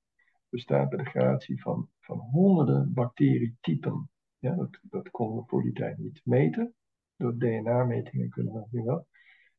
[0.48, 4.10] bestaat bij de gratie van, van honderden bacterietypen.
[4.38, 6.74] Ja, dat, dat konden we voor die tijd niet meten.
[7.16, 9.06] Door DNA-metingen kunnen we dat nu wel.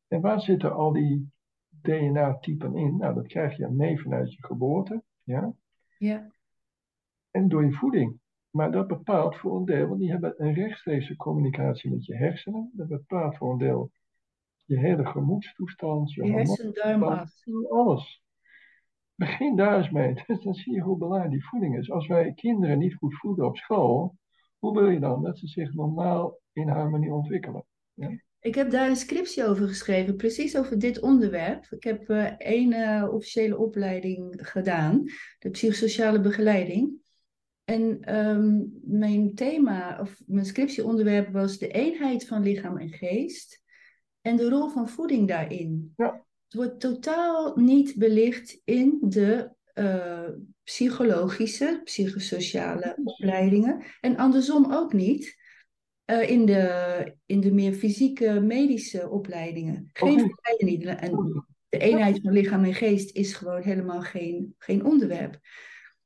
[0.08, 1.32] En waar zitten al die
[1.82, 2.98] DNA-typen in?
[2.98, 5.04] Nou, dat krijg je mee vanuit je geboorte.
[5.24, 5.54] Ja?
[5.98, 6.32] ja.
[7.32, 8.20] En door je voeding.
[8.50, 12.72] Maar dat bepaalt voor een deel, want die hebben een rechtstreekse communicatie met je hersenen.
[12.74, 13.92] Dat bepaalt voor een deel
[14.68, 16.32] je hele gemoedstoestand, je, je
[17.70, 18.24] alles.
[19.16, 20.14] Begin daar eens mee.
[20.28, 21.92] Dus dan zie je hoe belangrijk die voeding is.
[21.92, 24.18] Als wij kinderen niet goed voeden op school,
[24.60, 27.66] hoe wil je dan dat ze zich normaal in harmonie ontwikkelen?
[27.94, 28.10] Ja?
[28.40, 31.66] Ik heb daar een scriptie over geschreven, precies over dit onderwerp.
[31.70, 35.04] Ik heb uh, één uh, officiële opleiding gedaan,
[35.40, 37.06] de psychosociale begeleiding.
[37.64, 43.64] En um, mijn thema, of mijn scriptieonderwerp was de eenheid van lichaam en geest
[44.22, 45.94] en de rol van voeding daarin.
[45.96, 46.26] Ja.
[46.48, 50.30] Het wordt totaal niet belicht in de uh,
[50.64, 53.84] psychologische, psychosociale opleidingen.
[54.02, 55.37] En andersom ook niet
[56.12, 59.90] uh, in, de, in de meer fysieke, medische opleidingen.
[59.94, 60.86] Geen vergelijking niet.
[60.86, 65.40] En de eenheid van lichaam en geest is gewoon helemaal geen, geen onderwerp.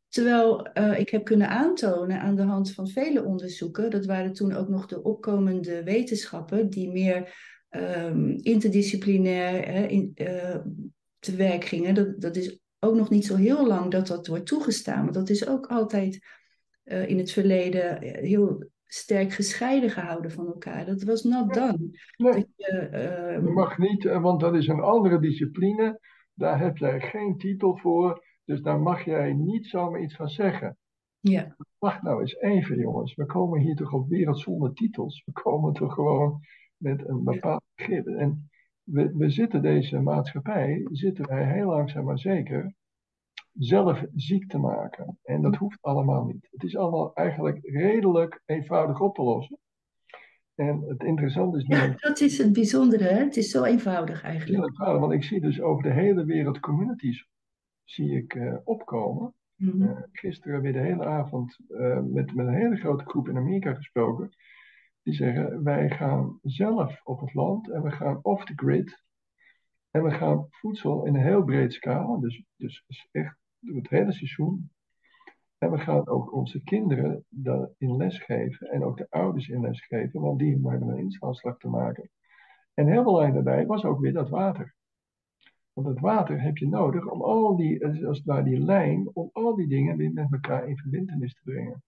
[0.08, 4.54] Terwijl uh, ik heb kunnen aantonen aan de hand van vele onderzoeken, dat waren toen
[4.54, 7.36] ook nog de opkomende wetenschappen die meer
[7.70, 10.58] um, interdisciplinair hè, in, uh,
[11.20, 11.94] te werk gingen.
[11.94, 15.02] Dat, dat is ook nog niet zo heel lang dat dat wordt toegestaan.
[15.02, 16.20] Want dat is ook altijd
[16.84, 20.86] uh, in het verleden heel sterk gescheiden gehouden van elkaar.
[20.86, 21.90] Dat was not done.
[22.18, 22.34] Nee.
[22.34, 26.00] Dat je, uh, je mag niet, want dat is een andere discipline.
[26.34, 28.24] Daar heb jij geen titel voor.
[28.46, 30.78] Dus daar mag jij niet zomaar iets van zeggen.
[31.20, 31.56] Ja.
[31.78, 33.16] Wacht nou eens even, jongens.
[33.16, 35.24] We komen hier toch op wereld zonder titels.
[35.26, 36.40] We komen toch gewoon
[36.78, 38.08] met een bepaald begrip.
[38.08, 38.50] En
[38.84, 42.74] we, we zitten deze maatschappij, zitten wij heel langzaam maar zeker
[43.54, 45.20] zelf ziek te maken.
[45.24, 46.48] En dat hoeft allemaal niet.
[46.52, 49.60] Het is allemaal eigenlijk redelijk eenvoudig op te lossen.
[50.56, 51.66] En het interessante is...
[51.68, 53.04] Ja, dat is het bijzondere.
[53.04, 53.24] Hè?
[53.24, 54.60] Het is zo eenvoudig eigenlijk.
[54.60, 57.30] Heel eenvoudig, want ik zie dus over de hele wereld communities
[57.84, 59.34] zie ik uh, opkomen.
[59.56, 59.82] Mm -hmm.
[59.82, 63.74] uh, gisteren weer de hele avond uh, met, met een hele grote groep in Amerika
[63.74, 64.30] gesproken.
[65.04, 69.04] Die zeggen, wij gaan zelf op het land en we gaan off the grid.
[69.90, 74.72] En we gaan voedsel in een heel breed scala, dus, dus echt het hele seizoen.
[75.58, 77.26] En we gaan ook onze kinderen
[77.78, 81.58] in les geven en ook de ouders in les geven, want die hebben een inslagslag
[81.58, 82.10] te maken.
[82.74, 84.76] En heel belangrijk daarbij was ook weer dat water.
[85.74, 89.30] Want het water heb je nodig om al die, als het ware die lijn, om
[89.34, 91.84] al die dingen weer met elkaar in verbindenis te brengen.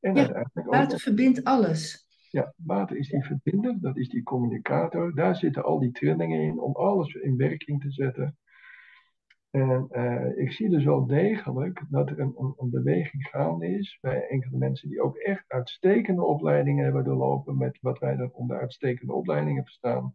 [0.00, 2.06] En ja, water verbindt alles.
[2.30, 5.14] Ja, water is die verbinder, dat is die communicator.
[5.14, 8.36] Daar zitten al die trillingen in om alles in werking te zetten.
[9.54, 13.98] En uh, ik zie dus wel degelijk dat er een, een, een, beweging gaande is
[14.00, 18.60] bij enkele mensen die ook echt uitstekende opleidingen hebben doorlopen met wat wij dan onder
[18.60, 20.14] uitstekende opleidingen verstaan.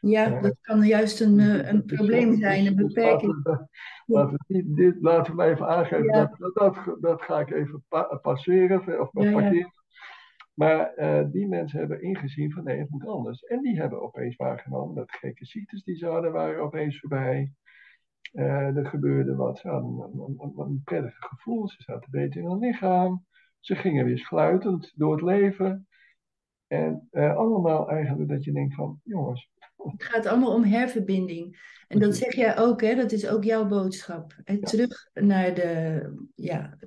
[0.00, 3.40] Ja, uh, dat kan juist een, uh, een dus, probleem zijn, een dus beperking.
[3.42, 3.68] Laten
[4.06, 6.34] we, laten we, dit, laten we even aangeven, ja.
[6.38, 9.56] dat, dat, dat, ga ik even pa passeren of ja, parkeren.
[9.56, 9.72] Ja.
[10.54, 10.92] Maar
[11.30, 13.42] die mensen hebben ingezien van nee, het moet anders.
[13.44, 17.52] En die hebben opeens waargenomen dat gekke ziektes die ze hadden, waren opeens voorbij.
[18.32, 19.58] Uh, er gebeurde wat.
[19.58, 21.68] Ze hadden een, een, een prettige gevoel.
[21.68, 23.26] Ze zaten beter in hun lichaam.
[23.60, 25.88] Ze gingen weer sluitend door het leven.
[26.66, 29.50] En uh, allemaal eigenlijk dat je denkt van, jongens.
[29.76, 31.76] Het gaat allemaal om herverbinding.
[31.88, 32.94] En dat zeg jij ook, hè?
[32.94, 34.34] dat is ook jouw boodschap.
[34.44, 34.58] Ja.
[34.58, 36.02] Terug, naar de,
[36.34, 36.78] ja,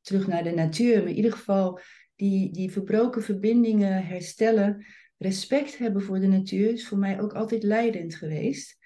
[0.00, 0.98] terug naar de natuur.
[0.98, 1.80] Maar in ieder geval
[2.14, 4.84] die, die verbroken verbindingen herstellen.
[5.18, 8.78] Respect hebben voor de natuur is voor mij ook altijd leidend geweest.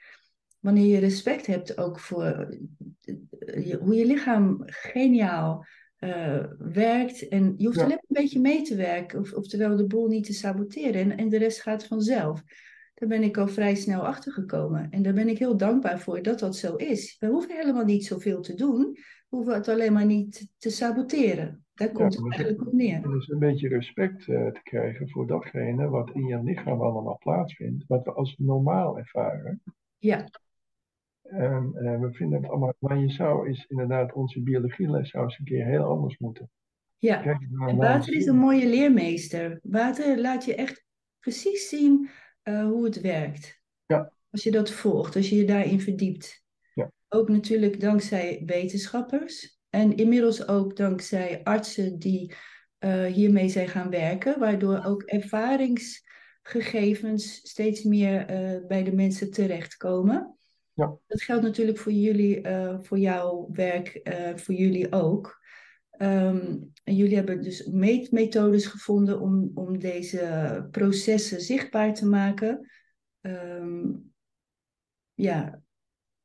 [0.65, 5.65] Wanneer je respect hebt ook voor eh, je- hoe je lichaam geniaal
[5.97, 7.29] eh, werkt.
[7.29, 7.85] En je hoeft Ja.
[7.85, 11.01] alleen een beetje mee te werken, of, oftewel de boel niet te saboteren.
[11.01, 12.43] En, en de rest gaat vanzelf.
[12.95, 14.91] Daar ben ik al vrij snel achter gekomen.
[14.91, 17.17] En daar ben ik heel dankbaar voor dat dat zo is.
[17.21, 18.81] We hoeven helemaal niet zoveel te doen.
[19.29, 21.65] We hoeven het alleen maar niet te saboteren.
[21.75, 22.95] Daar komt het eigenlijk op neer.
[23.03, 27.19] En dus een beetje respect eh, te krijgen voor datgene wat in je lichaam allemaal
[27.19, 29.63] plaatsvindt, wat we als normaal ervaren.
[29.99, 30.29] Ja,
[31.25, 35.39] En eh, we vinden het allemaal, maar je zou is inderdaad, onze biologieles zou eens
[35.39, 36.51] een keer heel anders moeten.
[36.99, 37.39] ja.
[37.67, 39.61] En water is een mooie leermeester.
[39.63, 40.85] Water laat je echt
[41.21, 42.09] precies zien
[42.43, 43.63] eh, hoe het werkt.
[43.87, 44.13] Ja.
[44.31, 46.45] Als je dat volgt, als je je daarin verdiept.
[46.75, 46.91] Ja.
[47.09, 49.59] Ook natuurlijk dankzij wetenschappers.
[49.71, 52.35] En inmiddels ook dankzij artsen die
[52.79, 54.39] eh, hiermee zijn gaan werken.
[54.39, 58.27] Waardoor ook ervaringsgegevens steeds meer
[58.69, 60.39] bij de mensen terechtkomen.
[60.75, 60.97] Ja.
[61.07, 65.43] Dat geldt natuurlijk voor jullie, eh, voor jouw werk, eh, voor jullie ook.
[65.91, 72.71] Ehm, en jullie hebben dus meetmethodes gevonden om, om deze processen zichtbaar te maken.
[73.21, 73.87] Ehm,
[75.15, 75.63] ja,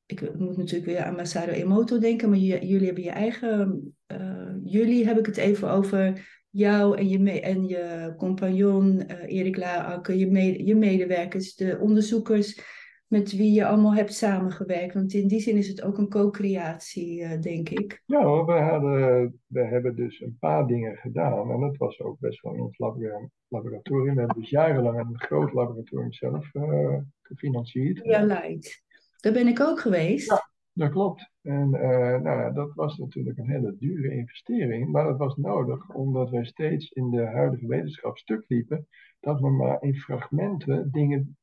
[0.06, 3.94] ik moet natuurlijk weer aan Masaru Emoto denken, maar jullie hebben je eigen.
[4.06, 9.58] eh, jullie heb ik het even over jou en je, me- en je compagnon Erik
[9.58, 12.78] Laarakke, je, je medewerkers, de onderzoekers
[13.10, 14.94] met wie je allemaal hebt samengewerkt.
[14.94, 18.02] Want in die zin is het ook een co-creatie, eh, denk ik.
[18.06, 22.20] Ja, hoor, we, hadden, we hebben dus een paar dingen gedaan en dat was ook
[22.20, 24.14] best wel in ons labora- laboratorium.
[24.14, 28.00] We hebben dus jarenlang een groot laboratorium zelf eh, gefinancierd.
[28.04, 28.84] Ja, Light.
[29.20, 30.30] Daar ben ik ook geweest.
[30.30, 30.50] Ja.
[30.74, 31.32] Dat klopt.
[31.42, 35.90] En eh, nou ja, dat was natuurlijk een hele dure investering, maar dat was nodig
[35.90, 38.88] omdat wij steeds in de huidige wetenschap stuk liepen
[39.20, 41.38] dat we maar in fragmenten dingen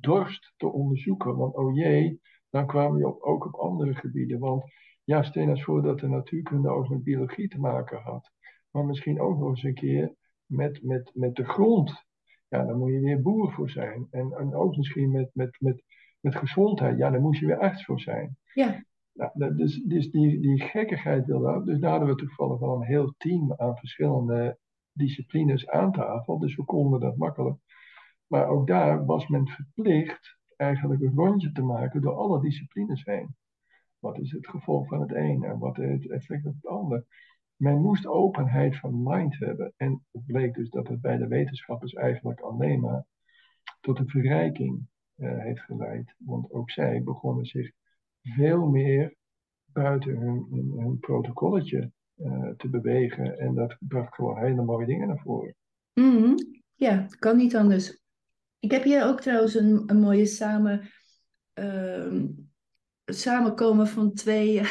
[0.00, 1.36] dorst te onderzoeken.
[1.36, 4.38] Want oh jee, dan kwamen we op, ook op andere gebieden.
[4.38, 4.64] Want
[5.04, 8.30] ja, stel je eens voor dat de natuurkunde ook met biologie te maken had.
[8.70, 10.14] Maar misschien ook nog eens een keer
[10.46, 12.06] met, met, met de grond.
[12.48, 14.06] Ja, daar moet je weer boer voor zijn.
[14.10, 15.82] En, en ook misschien met, met, met,
[16.20, 16.98] met gezondheid.
[16.98, 18.36] Ja, daar moest je weer arts voor zijn.
[18.52, 18.84] Ja.
[19.12, 21.64] Nou, dus dus die, die gekkigheid wilde ook.
[21.64, 24.58] Dus daar hadden we toevallig wel een heel team aan verschillende
[24.92, 26.38] disciplines aan tafel.
[26.38, 27.58] Dus we konden dat makkelijk.
[28.28, 33.36] Maar ook daar was men verplicht eigenlijk een rondje te maken door alle disciplines heen.
[33.98, 37.04] Wat is het gevolg van het een en wat is het effect op het ander?
[37.56, 39.72] Men moest openheid van mind hebben.
[39.76, 43.06] En het bleek dus dat het bij de wetenschappers eigenlijk alleen maar
[43.80, 46.14] tot een verrijking eh, heeft geleid.
[46.18, 47.70] Want ook zij begonnen zich
[48.22, 49.14] veel meer
[49.72, 53.38] buiten hun, hun, protocolletje eh, te bewegen.
[53.38, 55.54] En dat bracht gewoon hele mooie dingen naar voren.
[55.94, 56.34] Mhm.
[56.74, 58.02] Ja, kan niet anders.
[58.58, 60.90] Ik heb hier ook trouwens een, een mooie samen,
[61.52, 62.26] ehm,
[63.04, 64.62] samenkomen van twee,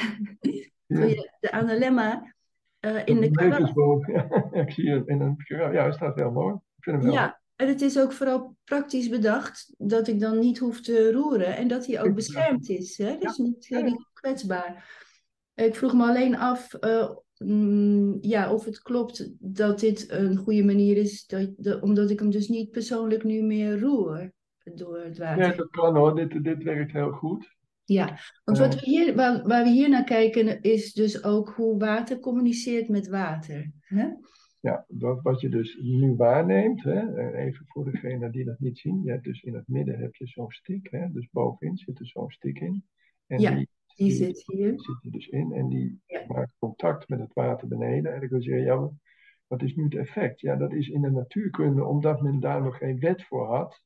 [0.88, 2.34] twee de analemma
[2.80, 3.30] eh, in de.
[4.08, 6.54] Ja, ik zie het in een ja, hij staat heel mooi.
[6.54, 10.40] Ik vind hem heel Ja, en het is ook vooral praktisch bedacht dat ik dan
[10.40, 12.98] niet hoef te roeren en dat hij ook beschermd is.
[12.98, 13.18] Hè?
[13.18, 14.96] Dus Ja, niet kwetsbaar.
[15.54, 20.64] Ik vroeg me alleen af eh, mm, ja, of het klopt dat dit een goede
[20.64, 24.32] manier is, dat, dat- omdat ik hem dus niet persoonlijk nu meer roer
[24.76, 25.44] door het water.
[25.46, 26.16] Ja, dat kan hoor.
[26.16, 27.56] Dit, dit werkt heel goed.
[27.84, 31.80] Ja, want wat we hier, waar, waar we hier naar kijken is dus ook hoe
[31.80, 33.72] water communiceert met water.
[33.82, 34.08] Hè?
[34.60, 38.80] Ja, dat wat je dus nu waarneemt, hè, en even voor degenen die dat niet
[38.80, 42.00] zien, je hebt dus in het midden heb je zo'n stick, hè, dus bovenin zit
[42.00, 42.84] er zo'n stick in.
[43.28, 44.74] En Ja, die, Die zit hier.
[44.80, 46.24] zit er dus in en die Ja.
[46.28, 48.14] maakt contact met het water beneden.
[48.14, 48.90] En dan kun je zeggen, ja,
[49.48, 50.40] wat- is nu het effect?
[50.40, 53.82] Ja, dat is in de natuurkunde, omdat men daar nog geen wet voor had,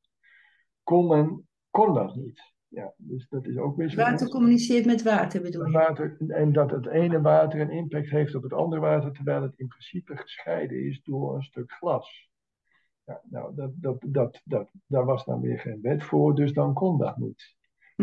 [0.84, 2.42] kon men, kon dat niet.
[2.68, 3.96] Ja, dus dat is ook weer zo.
[3.98, 5.72] Water communiceert met water bedoel je?
[5.72, 9.54] water, en dat het ene water een impact heeft op het andere water, terwijl het
[9.60, 12.30] in principe gescheiden is door een stuk glas.
[13.06, 16.74] Ja, nou, dat, dat, dat, dat, daar was dan weer geen wet voor, dus dan
[16.74, 17.56] kon dat niet.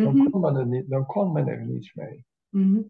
[0.05, 2.25] Dan, Mhm, kon men er niet, dan kon men er niets mee.
[2.49, 2.81] mhm.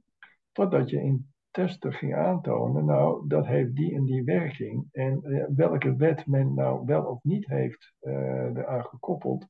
[0.53, 4.89] Totdat je in testen ging aantonen, nou, dat heeft die en die werking.
[4.93, 8.13] En eh, welke wet men nou wel of niet heeft eh,
[8.45, 9.47] eraan gekoppeld,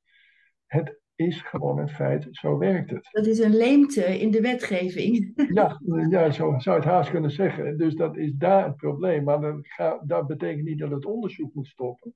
[0.66, 3.08] het is gewoon een feit, zo werkt het.
[3.12, 5.32] Dat is een leemte in de wetgeving.
[5.54, 5.80] Ja,
[6.10, 7.78] ja, zo zou je het haast kunnen zeggen.
[7.78, 9.24] Dus dat is daar het probleem.
[9.24, 12.14] Maar dat, dat betekent niet dat het onderzoek moet stoppen.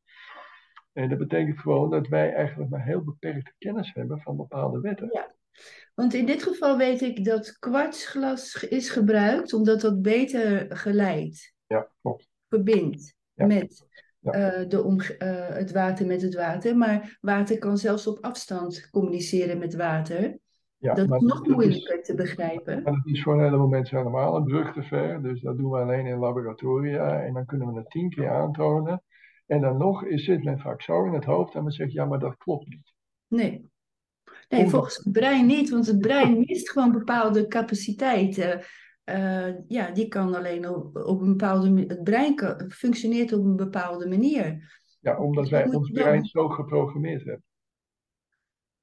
[0.93, 5.09] En dat betekent gewoon dat wij eigenlijk maar heel beperkte kennis hebben van bepaalde wetten.
[5.13, 5.35] Ja.
[5.95, 11.89] Want in dit geval weet ik dat kwartsglas is gebruikt omdat dat beter geleidt, Ja,
[12.03, 12.29] klopt.
[12.49, 13.47] verbindt Ja.
[13.47, 13.87] met
[14.21, 14.33] Ja.
[14.33, 16.77] eh, de omge- eh, het water met het water.
[16.77, 20.39] Maar water kan zelfs op afstand communiceren met water.
[20.77, 22.83] Ja, Dat is nog is- moeilijker te begrijpen.
[22.83, 25.23] Maar dat is voor een heleboel mensen helemaal een brug te ver.
[25.23, 27.23] Dus dat doen we alleen in laboratoria.
[27.25, 29.03] En dan kunnen we het tien keer aantonen.
[29.47, 32.05] En dan nog is, zit men vaak zo in het hoofd en men zegt, ja,
[32.05, 32.93] maar dat klopt niet.
[33.29, 33.71] Nee.
[34.53, 38.61] Nee, volgens het brein niet, want het brein mist gewoon bepaalde capaciteiten.
[39.05, 41.89] Eh, ja, die kan alleen op, op een bepaalde manier.
[41.89, 44.73] Het brein kan- functioneert op een bepaalde manier.
[45.01, 47.45] Ja, omdat wij ons brein zo geprogrammeerd hebben.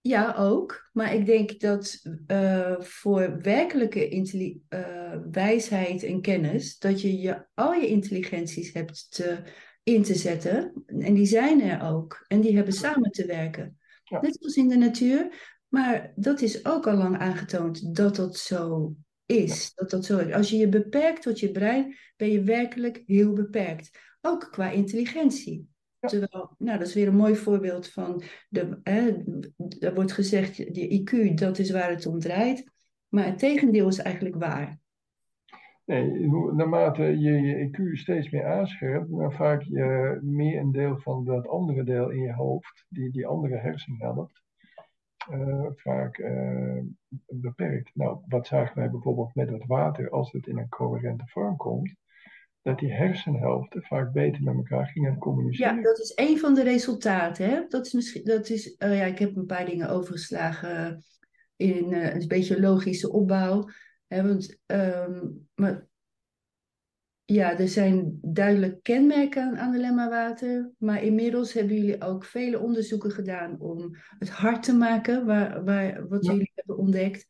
[0.01, 0.89] Ja, ook.
[0.93, 4.09] Maar ik denk dat eh, voor werkelijke
[4.69, 9.39] eh, wijsheid en kennis, dat je, je al je intelligenties hebt te,
[9.83, 10.83] in te zetten.
[10.85, 12.25] En die zijn er ook.
[12.27, 13.77] En die hebben samen te werken.
[14.03, 14.21] Ja.
[14.21, 15.27] Net zoals in de natuur.
[15.69, 18.95] Maar dat is ook al lang aangetoond dat dat zo
[19.25, 19.73] is.
[19.73, 20.33] Dat dat zo is.
[20.33, 23.99] Als je je beperkt tot je brein, ben je werkelijk heel beperkt.
[24.21, 25.67] Ook qua intelligentie.
[25.99, 26.07] Ja.
[26.07, 29.23] Terwijl, nou, dat is weer een mooi voorbeeld van de, hè,
[29.79, 32.71] er wordt gezegd, de IQ, dat is waar het om draait.
[33.07, 34.79] Maar het tegendeel is eigenlijk waar.
[35.85, 41.25] Nee, naarmate je je IQ steeds meer aanscherpt, dan vaak je meer een deel van
[41.25, 44.41] dat andere deel in je hoofd, die, die andere hersenhelft,
[45.29, 46.79] eh, vaak eh,
[47.27, 47.91] beperkt.
[47.93, 51.95] Nou, wat zagen wij bijvoorbeeld met het water als het in een coherente vorm komt?
[52.61, 55.75] Dat die hersenhelften vaak beter met elkaar gingen communiceren.
[55.75, 57.49] Ja, dat is een van de resultaten.
[57.49, 57.65] Hè?
[57.67, 61.03] Dat is misschien, dat is, eh, ja, ik heb een paar dingen overgeslagen
[61.55, 63.69] in eh, een beetje logische opbouw.
[64.07, 64.27] Hè?
[64.27, 65.87] Want, ehm, maar,
[67.33, 70.73] ja, er zijn duidelijk kenmerken aan, aan.
[70.77, 76.07] Maar inmiddels hebben jullie ook vele onderzoeken gedaan om het hard te maken, waar, waar,
[76.07, 76.31] wat Ja.
[76.31, 77.27] jullie hebben ontdekt.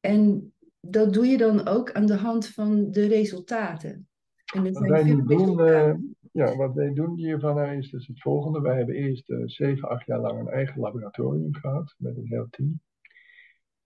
[0.00, 4.08] En dat doe je dan ook aan de hand van de resultaten.
[4.54, 5.94] En er Wat zijn wij veel doen, eh,
[6.32, 8.60] ja, wat wij doen hiervan eh, is dus het volgende.
[8.60, 12.46] Wij hebben eerst eh, zeven, acht jaar lang een eigen laboratorium gehad met een heel
[12.50, 12.80] team.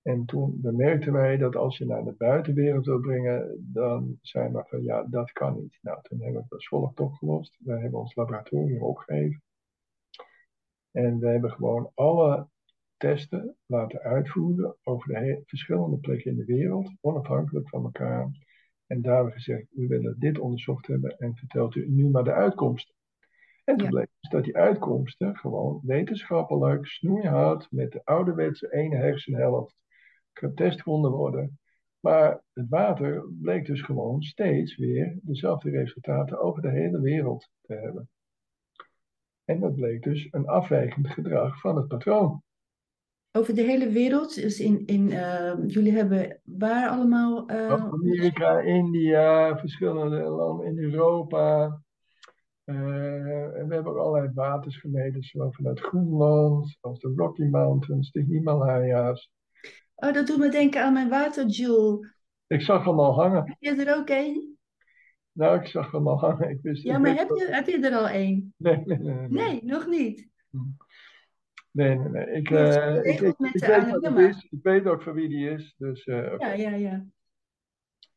[0.06, 4.64] En toen bemerkten wij dat als je naar de buitenwereld wil brengen, dan zijn we
[4.66, 5.78] van ja, dat kan niet.
[5.80, 7.56] Nou, toen hebben we het als volgt opgelost.
[7.58, 9.42] Wij hebben ons laboratorium opgegeven.
[10.90, 12.48] En we hebben gewoon alle
[12.96, 18.30] testen laten uitvoeren over de verschillende plekken in de wereld, onafhankelijk van elkaar.
[18.86, 22.24] En daar hebben we gezegd, we willen dit onderzocht hebben en vertelt u nu maar
[22.24, 22.94] de uitkomsten.
[23.64, 23.90] En toen Ja.
[23.92, 29.74] bleek dus dat die uitkomsten gewoon wetenschappelijk, snoeihard, met de ouderwetse ene hersenhelft
[30.38, 31.58] getest konden worden.
[32.00, 37.74] Maar het water bleek dus gewoon steeds weer dezelfde resultaten over de hele wereld te
[37.74, 38.08] hebben.
[39.44, 42.42] En dat bleek dus een afwijkend gedrag van het patroon.
[43.32, 47.48] Over de hele wereld, dus in, in, eh, jullie hebben waar allemaal...
[47.48, 51.80] eh, Amerika, India, verschillende landen in Europa.
[52.64, 58.10] Eh, en we hebben ook allerlei waters gemeten, zowel vanuit Groenland als de Rocky Mountains,
[58.10, 59.30] de Himalaya's.
[59.96, 62.14] Oh, dat doet me denken aan mijn waterjoule.
[62.46, 63.56] Ik zag hem al hangen.
[63.58, 64.58] Heb je er ook één?
[65.32, 66.50] Nou, ik zag hem al hangen.
[66.50, 68.54] Ik wist, Ja, maar heb je, heb je er al één?
[68.56, 69.14] Nee, nee, nee.
[69.14, 70.28] Nee, Nee, nog niet.
[71.70, 72.08] nee, nee.
[72.08, 72.26] nee.
[72.26, 74.46] Ik, eh, ik, weet wat het is.
[74.50, 75.74] Ik weet ook van wie die is.
[75.78, 76.38] Dus, eh.
[76.38, 77.06] Ja, ja, ja.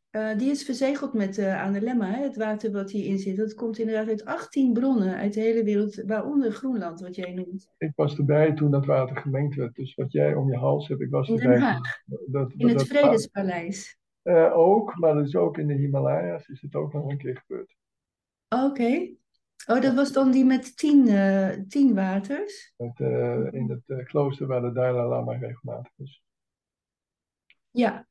[0.10, 3.38] Eh, die is verzegeld met uh, Anelemma, hè, het water wat hierin zit.
[3.38, 7.70] Dat komt inderdaad uit 18 bronnen uit de hele wereld, waaronder Groenland, wat jij noemt.
[7.78, 9.76] Ik was erbij toen dat water gemengd werd.
[9.76, 11.54] Dus wat jij om je hals hebt, ik was In erbij.
[11.54, 13.98] Den Haag, Dat, in het dat- Vredespaleis.
[14.22, 17.38] Eh, ook, maar dat is ook in de Himalaya's is het ook nog een keer
[17.38, 17.76] gebeurd.
[18.50, 19.10] Oké.
[19.68, 22.74] Oh, dat was dan die met tien, eh, tien waters?
[22.78, 26.24] Het, eh, in het eh, klooster waar de Dalai Lama regelmatig is.
[27.72, 28.08] Ja,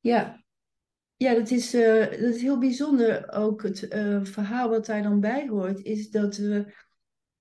[0.00, 0.44] ja.
[1.18, 3.32] Ja, dat is, eh, dat is heel bijzonder.
[3.32, 6.74] Ook het eh, verhaal wat daar dan bij hoort, is dat we,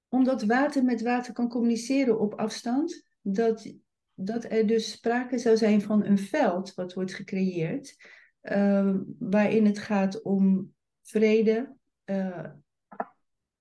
[0.08, 3.74] omdat water met water kan communiceren op afstand, dat,
[4.14, 7.96] dat er dus sprake zou zijn van een veld wat wordt gecreëerd,
[8.42, 10.74] eh, waarin het gaat om
[11.04, 12.46] vrede, eh,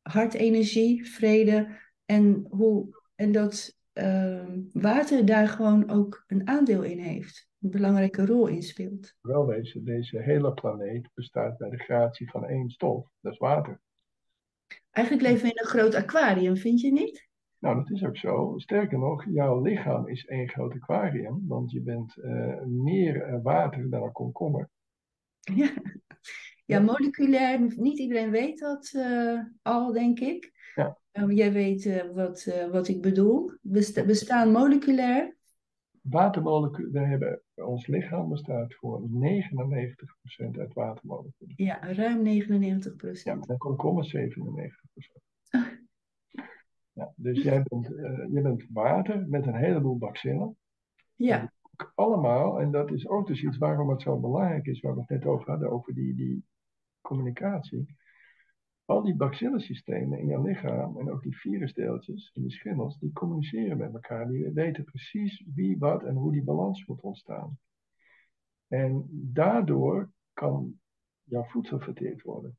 [0.03, 7.49] hartenergie, vrede en, hoe, en dat eh, water daar gewoon ook een aandeel in heeft,
[7.67, 9.14] een belangrijke rol in speelt.
[9.21, 13.81] Wel deze, deze hele planeet bestaat bij de gratie van één stof, dat is water.
[14.91, 17.29] Eigenlijk leven we in een groot aquarium, vind je niet?
[17.59, 18.55] Nou, dat is ook zo.
[18.57, 23.91] Sterker nog, jouw lichaam is één groot aquarium, want je bent eh, meer eh, water
[23.91, 24.69] dan een komkommer.
[25.41, 25.71] Ja.
[26.64, 30.53] Ja, moleculair, niet iedereen weet dat eh, al, denk ik.
[30.75, 30.99] Ja.
[31.11, 33.51] Eh, jij weet wat, wat ik bedoel.
[33.61, 35.36] We sta- bestaan moleculair.
[36.11, 41.54] Watermoleculen, we hebben, ons lichaam bestaat voor 99% uit watermoleculen.
[41.57, 43.46] Ja, ruim 99 Ja, procent.
[43.48, 45.24] en komkommer 97%.
[46.92, 47.86] Ja, dus jij bent,
[48.32, 50.57] je bent water met een heleboel bacillen.
[51.14, 51.52] Ja,
[51.94, 55.09] allemaal, en dat is ook dus iets waarom het zo belangrijk is, waar we het
[55.09, 56.44] net over hadden, over die, die
[57.00, 57.86] communicatie.
[58.87, 63.78] Al die bacillensystemen in je lichaam en ook die virusdeeltjes en die schimmels, die communiceren
[63.78, 64.28] met elkaar.
[64.28, 67.59] Die weten precies wie, wat en hoe die balans moet ontstaan.
[68.68, 70.80] En daardoor kan
[71.22, 72.59] jouw voedsel verteerd worden.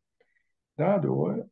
[0.74, 1.50] Daardoor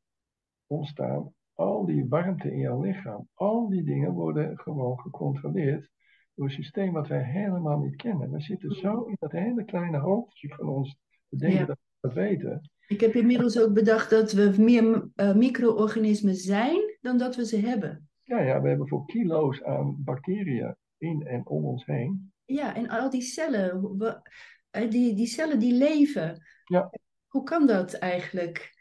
[0.67, 3.27] ontstaan al die warmte in jouw lichaam.
[3.33, 5.89] Al die dingen worden gewoon gecontroleerd
[6.33, 8.31] door een systeem wat wij helemaal niet kennen.
[8.31, 10.97] We zitten zo in dat hele kleine hoofdje van ons
[11.29, 12.69] te denken dat we dat weten.
[12.87, 17.57] Ik heb inmiddels ook bedacht dat we meer uh, micro-organismen zijn dan dat we ze
[17.57, 18.09] hebben.
[18.23, 22.33] Ja, ja, we hebben voor kilo's aan bacteriën in en om ons heen.
[22.45, 24.29] Ja, en al die cellen, we,
[24.69, 26.43] eh, die, die cellen die leven.
[26.65, 26.89] Ja.
[27.27, 28.73] Hoe kan dat eigenlijk?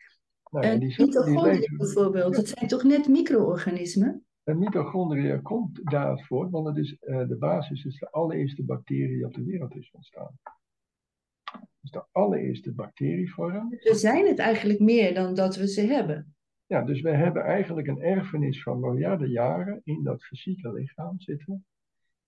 [0.50, 4.24] Nou ja, die cellen, mitochondriën die bijvoorbeeld, dat zijn toch net micro-organismen?
[4.44, 9.26] Een mitochondriën komt daarvoor, want het is, uh, de basis is de allereerste bacterie die
[9.26, 10.38] op de wereld is ontstaan.
[11.84, 13.68] Dus de allereerste bacterievorm.
[13.68, 16.34] We zijn het eigenlijk meer dan dat we ze hebben.
[16.66, 21.66] Ja, dus we hebben eigenlijk een erfenis van miljarden jaren in dat fysieke lichaam zitten.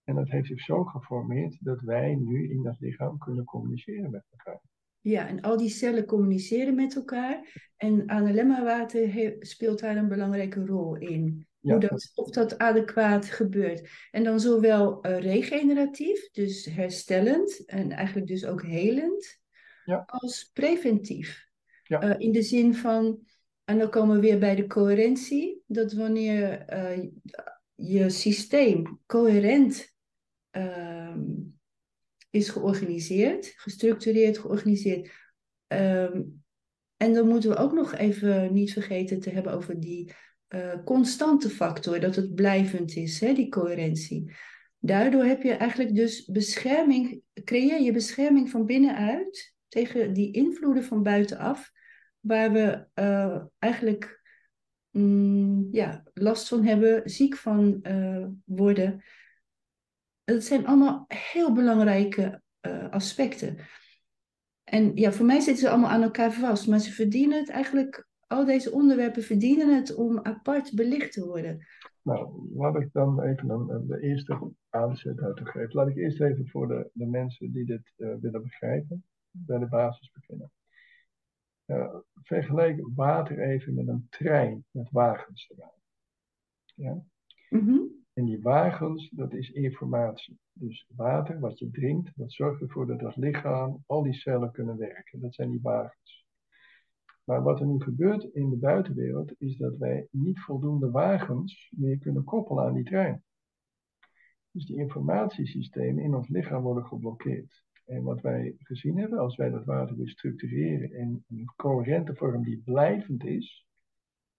[0.05, 4.25] En dat heeft zich zo geformeerd dat wij nu in dat lichaam kunnen communiceren met
[4.31, 4.61] elkaar.
[5.01, 7.71] Ja, en al die cellen communiceren met elkaar.
[7.77, 11.47] En analemma-water speelt daar een belangrijke rol in.
[11.61, 13.91] Hoe dat, of dat adequaat gebeurt.
[14.11, 19.41] En dan zowel uh, regeneratief, dus herstellend en eigenlijk dus ook helend,
[19.87, 20.05] ja.
[20.07, 21.45] als preventief.
[21.82, 22.05] Ja.
[22.05, 23.26] Uh, in de zin van,
[23.64, 27.09] en dan komen we weer bij de coherentie, dat wanneer uh,
[27.74, 29.95] je systeem coherent
[30.57, 31.16] uh,
[32.30, 35.11] is georganiseerd, gestructureerd, georganiseerd.
[35.66, 36.45] Um,
[36.97, 40.12] en dan moeten we ook nog even niet vergeten te hebben over die
[40.49, 44.34] uh, constante factor, dat het blijvend is, hè, die coherentie.
[44.78, 51.03] Daardoor heb je eigenlijk dus bescherming, creëer je bescherming van binnenuit tegen die invloeden van
[51.03, 51.72] buitenaf,
[52.20, 54.22] waar we uh, eigenlijk
[54.91, 59.03] mm, ja, last van hebben, ziek van uh, worden.
[60.24, 63.57] Dat zijn allemaal heel belangrijke uh, aspecten.
[64.64, 68.07] En ja, voor mij zitten ze allemaal aan elkaar vast, maar ze verdienen het eigenlijk,
[68.27, 71.66] al deze onderwerpen verdienen het om apart belicht te worden.
[72.03, 75.74] Nou, laat ik dan even de eerste aanzet uit te geven.
[75.74, 79.05] Laat ik eerst even voor de, de mensen die dit willen begrijpen,
[79.47, 80.51] bij de basis beginnen.
[81.66, 85.72] Uh, vergelijk water even met een trein met wagens erbij.
[86.74, 87.05] Ja?
[87.51, 88.05] Mm -hmm.
[88.12, 90.39] En die wagens, dat is informatie.
[90.53, 94.76] Dus water, wat je drinkt, dat zorgt ervoor dat het lichaam, al die cellen kunnen
[94.76, 95.20] werken.
[95.20, 96.26] Dat zijn die wagens.
[97.24, 101.99] Maar wat er nu gebeurt in de buitenwereld, is dat wij niet voldoende wagens meer
[101.99, 103.24] kunnen koppelen aan die trein.
[104.51, 107.64] Dus die informatiesystemen in ons lichaam worden geblokkeerd.
[107.87, 112.45] En wat wij gezien hebben, als wij dat water weer structureren in een coherente vorm
[112.45, 113.66] die blijvend is,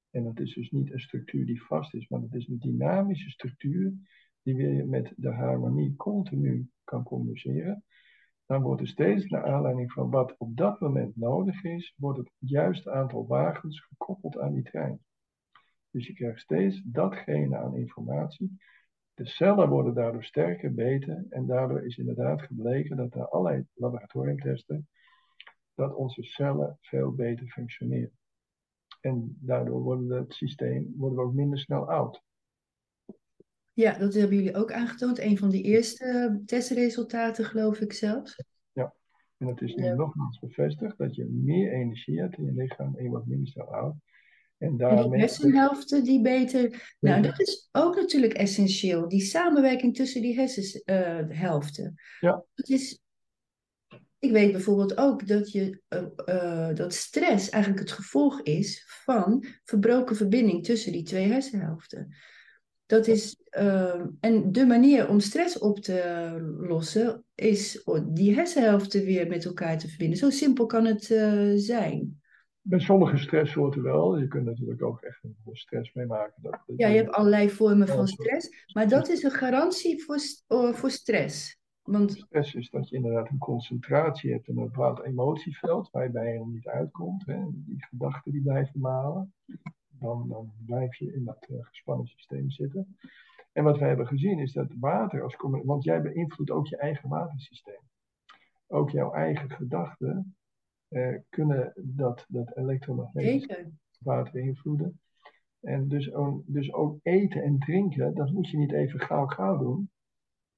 [0.10, 3.30] en dat is dus niet een structuur die vast is, maar het is een dynamische
[3.30, 3.94] structuur
[4.42, 7.84] die weer met de harmonie continu kan communiceren.
[8.46, 12.32] Dan wordt er steeds naar aanleiding van wat op dat moment nodig is, wordt het
[12.38, 15.00] juiste aantal wagens gekoppeld aan die trein.
[15.92, 18.58] Dus je krijgt steeds datgene aan informatie.
[19.18, 21.26] De cellen worden daardoor sterker, beter.
[21.30, 24.88] En daardoor is inderdaad gebleken dat er allerlei laboratoriumtesten,
[25.76, 28.18] dat onze cellen veel beter functioneren.
[29.02, 32.22] En daardoor worden we het systeem worden we ook minder snel oud.
[33.74, 35.20] Ja, dat hebben jullie ook aangetoond.
[35.20, 38.44] Een van de eerste testresultaten, geloof ik zelfs.
[38.72, 38.94] Ja,
[39.38, 39.94] en het is nu ja.
[39.94, 43.74] nogmaals bevestigd dat je meer energie hebt in je lichaam en je wordt minder snel
[43.76, 43.96] oud.
[44.58, 45.10] En, daarmee...
[45.10, 46.96] die hersenhelften die beter...
[47.00, 49.08] Nou, dat is ook natuurlijk essentieel.
[49.08, 51.96] Die samenwerking tussen die hersenhelften.
[52.20, 52.44] ja.
[52.54, 53.02] Dat is
[54.20, 59.46] ik weet bijvoorbeeld ook dat, je, uh, uh, dat stress eigenlijk het gevolg is van
[59.64, 62.16] verbroken verbinding tussen die twee hersenhelften.
[62.86, 69.28] Dat is, uh, en de manier om stress op te lossen is die hersenhelften weer
[69.28, 70.18] met elkaar te verbinden.
[70.18, 71.04] Zo simpel kan het
[71.56, 72.22] zijn.
[72.70, 74.18] Bij sommige stresssoorten wel.
[74.18, 76.42] Je kunt natuurlijk ook echt een stress meemaken.
[76.42, 78.50] Dat, dat ja, je hebt allerlei vormen van stress.
[78.74, 80.20] Maar dat is een garantie voor,
[80.74, 81.58] voor stress.
[81.82, 82.12] Want...
[82.12, 86.26] Stress is dat je inderdaad een concentratie hebt en een bepaald emotieveld waar je bij
[86.26, 87.26] helemaal niet uitkomt.
[87.26, 87.40] Hè.
[87.52, 89.34] Die gedachten die blijven malen.
[89.88, 92.98] Dan, dan blijf je in dat uh, gespannen systeem zitten.
[93.52, 97.10] En wat wij hebben gezien is dat water als want jij beïnvloedt ook je eigen
[97.10, 97.82] watersysteem.
[98.68, 100.37] Ook jouw eigen gedachten
[100.90, 103.66] uh, kunnen dat, dat elektromagnetisch
[104.00, 105.00] water beïnvloeden.
[105.60, 106.12] En dus,
[106.46, 109.90] dus ook eten en drinken, dat moet je niet even gauw gauw doen.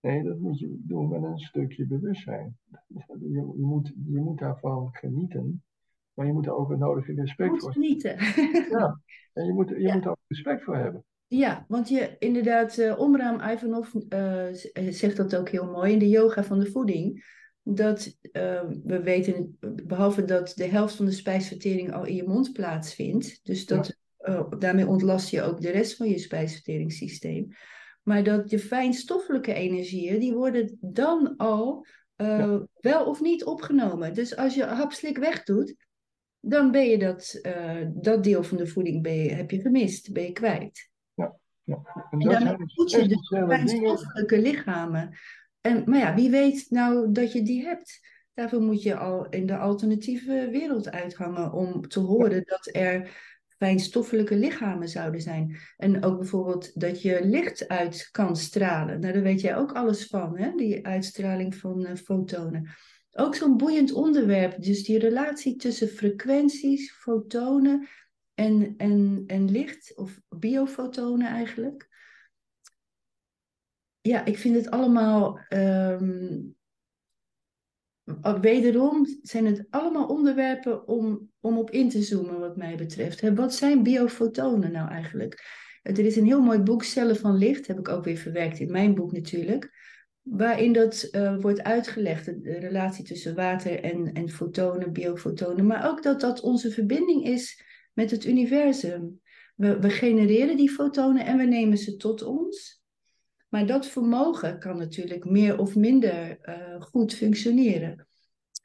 [0.01, 2.57] Nee, dat moet je doen met een stukje bewustzijn.
[3.19, 5.63] Je, je, moet, je moet daarvan genieten,
[6.13, 8.17] maar je moet er ook een nodige respect Moet voor genieten.
[8.79, 9.01] Ja,
[9.33, 9.93] en je moet, je Ja.
[9.93, 11.03] moet er ook respect voor hebben.
[11.27, 15.99] Ja, want je inderdaad, eh Omraam Ivanov eh, eh, zegt dat ook heel mooi in
[15.99, 17.23] de yoga van de voeding.
[17.63, 22.51] Dat eh, we weten, behalve dat de helft van de spijsvertering al in je mond
[22.53, 27.47] plaatsvindt, dus dat, eh, daarmee ontlast je ook de rest van je spijsverteringssysteem.
[28.03, 31.85] Maar dat je fijnstoffelijke energieën, die worden dan al
[32.15, 32.67] eh, Ja.
[32.79, 34.13] wel of niet opgenomen.
[34.13, 35.75] Dus als je hapslik wegdoet,
[36.39, 40.11] dan ben je dat, eh, dat deel van de voeding ben je, heb je gemist,
[40.13, 40.89] ben je kwijt.
[41.15, 41.35] En
[42.09, 43.47] En dat daarmee zijn dus voed je dus dingen.
[43.49, 45.17] fijnstoffelijke lichamen.
[45.61, 47.99] En, maar ja, wie weet nou dat je die hebt?
[48.33, 53.11] Daarvoor moet je al in de alternatieve wereld uithangen om te horen dat er
[53.57, 55.57] fijnstoffelijke lichamen zouden zijn.
[55.77, 58.99] En ook bijvoorbeeld dat je licht uit kan stralen.
[58.99, 60.51] Nou, daar weet jij ook alles van, hè?
[60.55, 62.69] die uitstraling van eh, fotonen.
[63.11, 67.87] Ook zo'n boeiend onderwerp, dus die relatie tussen frequenties, fotonen
[68.33, 71.88] en, en, en licht, of biofotonen eigenlijk.
[74.01, 75.39] Ja, ik vind het allemaal.
[75.49, 76.37] ehm,
[78.41, 83.33] wederom zijn het allemaal onderwerpen om, om op in te zoomen, wat mij betreft.
[83.35, 85.45] Wat zijn biofotonen nou eigenlijk?
[85.81, 88.71] Er is een heel mooi boek, Cellen van Licht, heb ik ook weer verwerkt in
[88.71, 89.71] mijn boek natuurlijk.
[90.21, 95.65] Waarin dat eh, wordt uitgelegd, de relatie tussen water en, en fotonen, biofotonen.
[95.65, 99.21] Maar ook dat dat onze verbinding is met het universum.
[99.55, 102.78] We, we genereren die fotonen en we nemen ze tot ons.
[103.49, 108.07] Maar dat vermogen kan natuurlijk meer of minder eh, goed functioneren.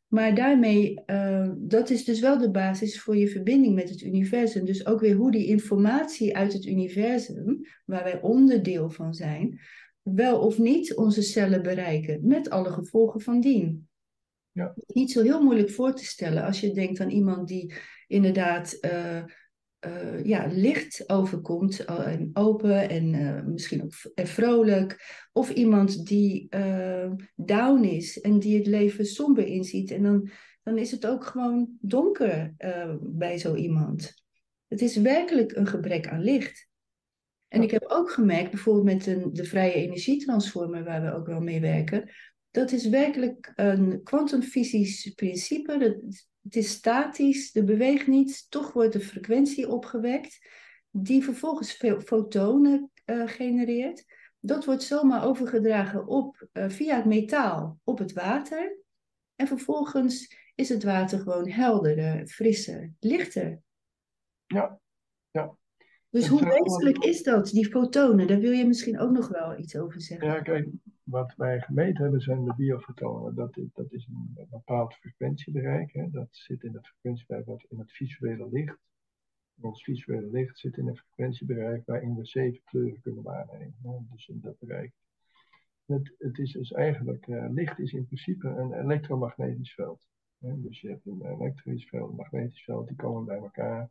[0.06, 4.64] Maar daarmee, eh, dat is dus wel de basis voor je verbinding met het universum.
[4.64, 9.60] Dus ook weer hoe die informatie uit het universum, waar wij onderdeel van zijn,
[10.02, 13.88] wel of niet onze cellen bereiken, met alle gevolgen van dien.
[14.52, 14.74] Ja.
[14.86, 17.74] Niet zo heel moeilijk voor te stellen als je denkt aan iemand die
[18.06, 19.22] inderdaad eh,
[19.84, 25.12] eh, ja, licht overkomt eh, en open en eh, misschien ook vrolijk.
[25.32, 26.48] Of iemand die
[27.34, 29.90] down is en die het leven somber inziet.
[29.90, 30.30] En dan,
[30.62, 32.54] dan is het ook gewoon donker
[33.00, 34.14] bij zo iemand.
[34.68, 36.68] Het is werkelijk een gebrek aan licht.
[37.48, 41.40] En ik heb ook gemerkt, bijvoorbeeld met een, de vrije energietransformer, waar we ook wel
[41.40, 42.10] mee werken,
[42.50, 45.78] dat is werkelijk een kwantumfysisch principe.
[45.78, 50.48] Dat, het is statisch, er beweegt niets, toch wordt de frequentie opgewekt,
[50.90, 54.04] die vervolgens veel fotonen eh, genereert.
[54.40, 58.78] Dat wordt zomaar overgedragen op, eh, via het metaal op het water.
[59.36, 63.60] En vervolgens is het water gewoon helderder, frisser, lichter.
[64.46, 64.80] Ja, ja.
[66.14, 68.26] Dus hoe wezenlijk is dat, die fotonen?
[68.26, 70.28] Daar wil je misschien ook nog wel iets over zeggen.
[70.28, 70.68] Ja, kijk,
[71.02, 73.34] wat wij gemeten hebben zijn de biofotonen.
[73.34, 75.92] Dat is, dat is een bepaald frequentiebereik.
[75.92, 76.10] Hè.
[76.10, 78.78] Dat zit in het frequentiebereik wat in het visuele licht.
[79.60, 83.78] Ons visuele licht zit in een frequentiebereik waarin we zeven kleuren kunnen waarnemen.
[83.82, 83.96] Hè.
[84.10, 84.92] Dus in dat bereik.
[85.86, 90.06] Het, het is dus eigenlijk, eh, licht is in principe een elektromagnetisch veld.
[90.38, 90.60] Hè.
[90.60, 93.90] Dus je hebt een elektrisch veld, een magnetisch veld, die komen bij elkaar.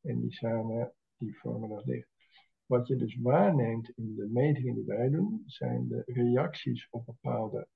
[0.00, 2.08] En die samen, die vormen dat licht.
[2.66, 7.68] Wat je dus waarneemt in de metingen die wij doen, zijn de reacties op bepaalde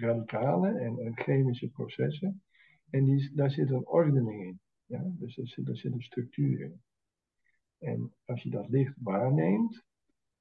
[0.00, 2.42] radicalen en, chemische processen.
[2.90, 4.60] En die, daar zit een ordening in.
[4.86, 5.02] Ja?
[5.06, 6.82] Dus er zit, er zit een structuur in.
[7.78, 9.84] En als je dat licht waarneemt,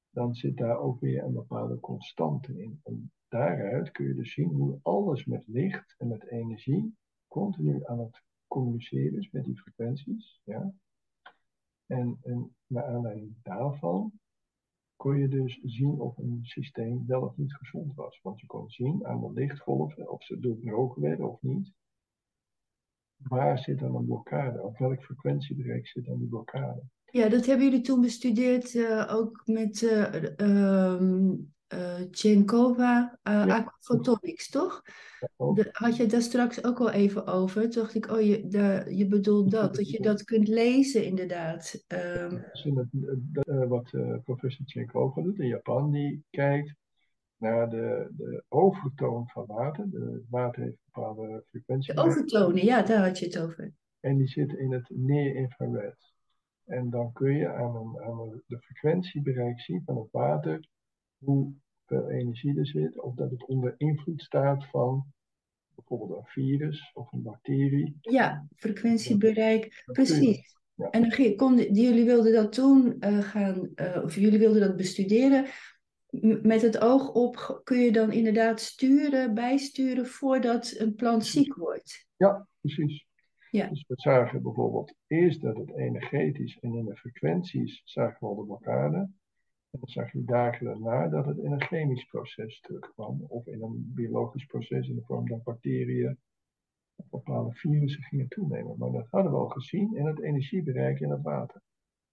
[0.09, 2.79] dan zit daar ook weer een bepaalde constante in.
[2.83, 6.95] En daaruit kun je dus zien hoe alles met licht en met energie
[7.27, 10.41] continu aan het communiceren is met die frequenties.
[10.43, 10.73] Ja?
[11.89, 14.11] En, en naar aanleiding daarvan
[14.95, 18.19] kon je dus zien of een systeem wel of niet gezond was.
[18.21, 21.71] Want je kon zien aan de lichtgolven of ze doorbroken werden of niet.
[23.15, 24.63] Waar zit dan een blokkade?
[24.63, 26.81] Op welk frequentiebereik zit dan die blokkade?
[27.05, 29.83] Ja, dat hebben jullie toen bestudeerd, eh, ook met
[30.37, 31.35] ehm
[31.69, 33.57] eh, Chenkova, eh, Ja.
[33.57, 34.81] aquaphotonics, toch?
[35.37, 37.69] De- had je daar straks ook al even over?
[37.69, 41.83] Toen dacht ik, oh, je, daar, je bedoelt dat, dat je dat kunt lezen inderdaad.
[41.87, 42.87] Ehm, het,
[43.47, 43.89] eh, wat
[44.23, 46.75] professor Chenkova doet in Japan, die kijkt
[47.37, 49.89] naar de, de overtoon van water.
[49.89, 51.97] De, water heeft bepaalde de frequentie.
[51.97, 53.73] overtonen, ja, daar had je het over.
[53.99, 56.13] En die zit in het near-infrared.
[56.65, 60.67] En dan kun je aan, een, aan een, de frequentiebereik zien van het water
[61.19, 62.99] hoeveel energie er zit.
[63.01, 65.05] Of dat het onder invloed staat van
[65.75, 67.97] bijvoorbeeld een virus of een bacterie.
[68.01, 70.57] Ja, frequentiebereik, precies.
[70.75, 70.89] Ja.
[70.89, 75.45] En dan konden, jullie wilden dat toen eh, gaan, eh, of jullie wilden dat bestuderen.
[76.09, 81.55] m- met het oog op kun je dan inderdaad sturen, bijsturen voordat een plant ziek
[81.55, 82.07] wordt.
[82.17, 83.07] Ja, precies.
[83.51, 83.67] Ja.
[83.67, 88.35] Dus we zagen bijvoorbeeld eerst dat het energetisch en in de frequenties zagen we al
[88.35, 89.09] de blokkade.
[89.69, 93.21] En dan zag je dagen daarna dat het in een chemisch proces terugkwam.
[93.27, 96.17] Of in een biologisch proces in de vorm dat bacteriën
[96.95, 98.77] of bepaalde virussen gingen toenemen.
[98.77, 101.61] Maar dat hadden we al gezien in het energiebereik in het water.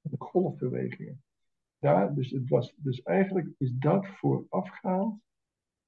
[0.03, 1.23] In de golfbewegingen.
[1.79, 5.21] Daar, dus, het was, dus eigenlijk is dat voorafgaand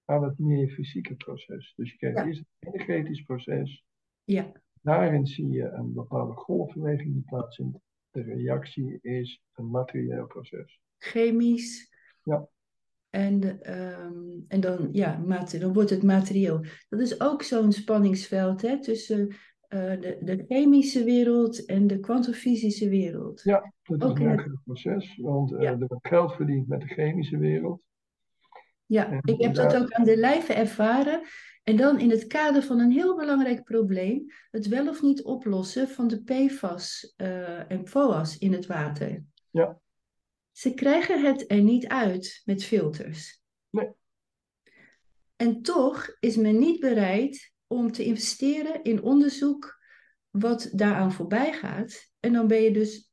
[0.04, 1.72] aan het meer fysieke proces.
[1.76, 2.24] Dus je krijgt Ja.
[2.26, 3.84] eerst het energetisch proces.
[4.24, 4.52] Ja,
[4.82, 7.78] Daarin zie je een bepaalde golfbeweging die plaatsvindt.
[8.10, 10.80] De reactie is een materieel proces.
[10.98, 11.88] Chemisch.
[12.22, 12.48] Ja.
[13.10, 14.14] En, ehm,
[14.48, 15.22] en dan, ja,
[15.58, 16.64] dan wordt het materieel.
[16.88, 19.34] Dat is ook zo'n spanningsveld hè, tussen
[19.68, 23.40] eh, de, de chemische wereld en de kwantumfysische wereld.
[23.42, 25.70] Ja, dat is Ook een het- erg proces, want eh, Ja.
[25.70, 27.80] er wordt geld verdiend met de chemische wereld.
[28.86, 31.20] Ja, En ik heb dat ook aan de lijve ervaren.
[31.64, 35.88] En dan in het kader van een heel belangrijk probleem, het wel of niet oplossen
[35.88, 39.24] van de PFAS eh, en PFOA's in het water.
[39.50, 39.78] Ja.
[40.58, 43.42] Ze krijgen het er niet uit met filters.
[43.70, 43.92] Nee.
[45.36, 49.78] En toch is men niet bereid om te investeren in onderzoek
[50.30, 52.10] wat daaraan voorbij gaat.
[52.20, 53.12] En dan ben je dus,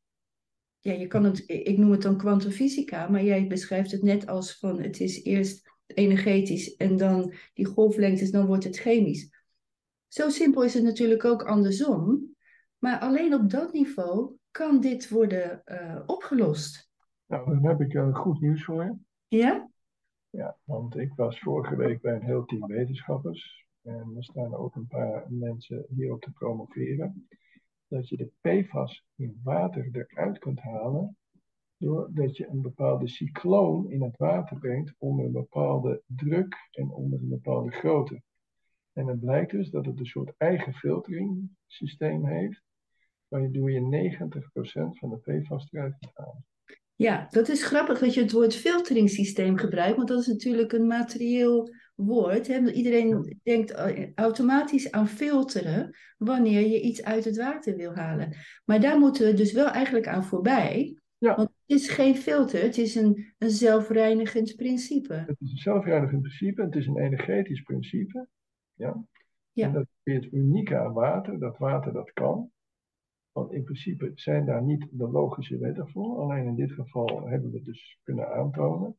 [0.80, 4.58] ja, je kan het, ik noem het dan kwantumfysica, maar jij beschrijft het net als
[4.58, 9.30] van het is eerst energetisch en dan die golflengtes, dan wordt het chemisch.
[10.08, 12.36] Zo simpel is het natuurlijk ook andersom.
[12.78, 16.94] Maar alleen op dat niveau kan dit worden eh, opgelost.
[17.26, 18.96] Nou, dan heb ik eh, goed nieuws voor je.
[19.28, 19.70] Ja?
[20.30, 23.66] Ja, want ik was vorige week bij een heel team wetenschappers.
[23.82, 27.28] En er staan ook een paar mensen hierop te promoveren.
[27.88, 31.18] Dat je de PFAS in water eruit kunt halen.
[31.78, 37.20] Doordat je een bepaalde cycloon in het water brengt onder een bepaalde druk en onder
[37.20, 38.22] een bepaalde grootte.
[38.94, 42.64] En het blijkt dus dat het een soort eigen filtering systeem heeft.
[43.28, 46.46] Waardoor je 90% van de PFAS eruit kunt halen.
[46.96, 50.88] Ja, dat is grappig dat je het woord filteringssysteem gebruikt, want dat is natuurlijk een
[50.88, 52.48] materieel woord.
[52.48, 52.72] Hè?
[52.72, 58.36] Iedereen denkt eh, automatisch aan filteren wanneer je iets uit het water wil halen.
[58.66, 60.98] Maar daar moeten we dus wel eigenlijk aan voorbij.
[61.18, 61.36] Ja.
[61.36, 65.14] Want het is geen filter, het is een, een zelfreinigend principe.
[65.14, 68.28] Het is een zelfreinigend principe, het is een energetisch principe.
[68.74, 69.06] Ja?
[69.52, 69.68] Ja.
[69.68, 72.52] En dat is het unieke aan water, dat water dat kan.
[73.36, 76.20] Want in principe zijn daar niet de logische wetten voor.
[76.20, 78.98] Alleen in dit geval hebben we dus kunnen aantonen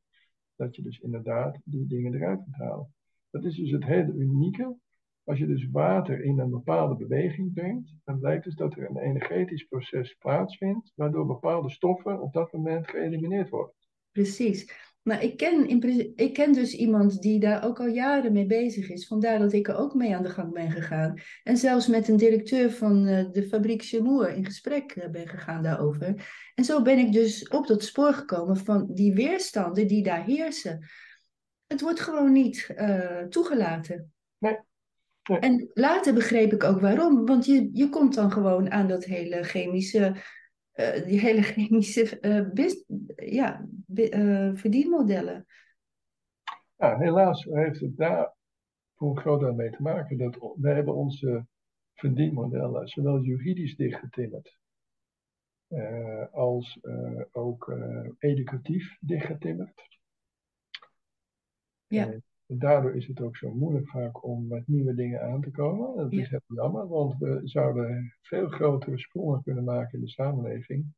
[0.57, 2.95] dat je dus inderdaad die dingen eruit kunt halen.
[3.30, 4.76] Dat is dus het hele unieke.
[5.24, 8.99] Als je dus water in een bepaalde beweging brengt, dan blijkt dus dat er een
[8.99, 13.74] energetisch proces plaatsvindt, waardoor bepaalde stoffen op dat moment geëlimineerd worden.
[14.12, 14.95] Precies.
[15.07, 18.91] Maar ik ken, in, ik ken dus iemand die daar ook al jaren mee bezig
[18.91, 19.07] is.
[19.07, 21.21] Vandaar dat ik er ook mee aan de gang ben gegaan.
[21.43, 25.63] En zelfs met een directeur van eh, de fabriek Chemour in gesprek eh, ben gegaan
[25.63, 26.15] daarover.
[26.55, 30.87] En zo ben ik dus op dat spoor gekomen van die weerstanden die daar heersen.
[31.67, 34.13] Het wordt gewoon niet eh, toegelaten.
[34.39, 34.59] Nee.
[35.23, 35.39] Nee.
[35.39, 37.27] En later begreep ik ook waarom.
[37.27, 40.17] Want je, je komt dan gewoon aan dat hele chemische
[40.77, 42.85] eh, die hele chemische eh, bus-
[43.16, 45.47] ja, eh, verdienmodellen.
[46.77, 48.35] Ja, helaas heeft het daar
[48.95, 51.47] voor een groot deel mee te maken dat wij hebben onze
[51.95, 54.57] verdienmodellen zowel juridisch dichtgetimmerd
[56.31, 56.81] als
[57.33, 57.74] ook
[58.18, 59.99] educatief dichtgetimmerd.
[61.87, 62.20] Ja.
[62.47, 65.97] Daardoor is het ook zo moeilijk vaak om met nieuwe dingen aan te komen.
[65.97, 70.95] Dat is heel jammer, want we zouden veel grotere sprongen kunnen maken in de samenleving.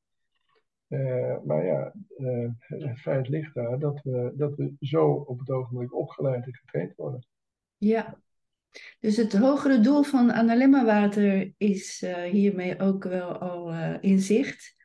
[0.88, 5.50] Eh, maar ja, eh, het feit ligt daar dat we, dat we zo op het
[5.50, 7.26] ogenblik opgeleid en getraind worden.
[7.76, 8.20] Ja.
[9.00, 14.76] Dus het hogere doel van Analemma Water is eh, hiermee ook wel al in zicht.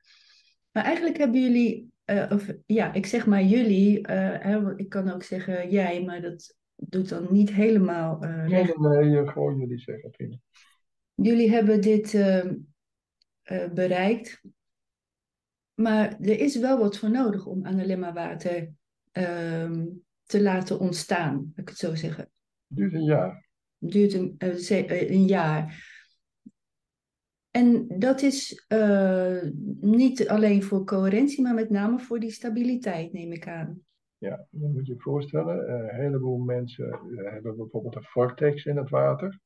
[0.72, 5.23] Maar eigenlijk hebben jullie, eh, of ja, ik zeg maar jullie, eh, ik kan ook
[5.23, 10.35] zeggen jij, maar dat doet dan niet helemaal eh, Nee, nee, gewoon jullie zeggen, prima.
[11.13, 12.45] Jullie hebben dit eh,
[13.41, 14.41] eh, bereikt.
[15.73, 18.71] Maar er is wel wat voor nodig om Analemma Water
[19.11, 19.85] ehm,
[20.23, 22.23] te laten ontstaan, laat ik het zo zeggen.
[22.67, 23.47] Het duurt een jaar.
[23.79, 25.91] Het duurt een, een jaar.
[27.53, 29.41] En dat is eh,
[29.79, 33.81] niet alleen voor coherentie, maar met name voor die stabiliteit, neem ik aan.
[34.17, 38.65] Ja, dan moet je je voorstellen, eh, een heleboel mensen eh, hebben bijvoorbeeld een vortex
[38.65, 39.39] in het water.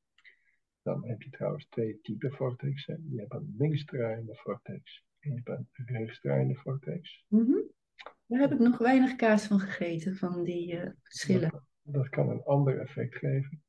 [0.82, 3.06] Dan heb je trouwens twee typen vortexen.
[3.10, 7.24] Je hebt een linksdraaiende vortex en je hebt een rechtsdraaiende vortex.
[7.28, 7.60] Mhm.
[8.26, 11.50] Daar heb ik nog weinig kaas van gegeten, van die uh, verschillen.
[11.50, 13.62] Dat, dat, kan een ander effect geven.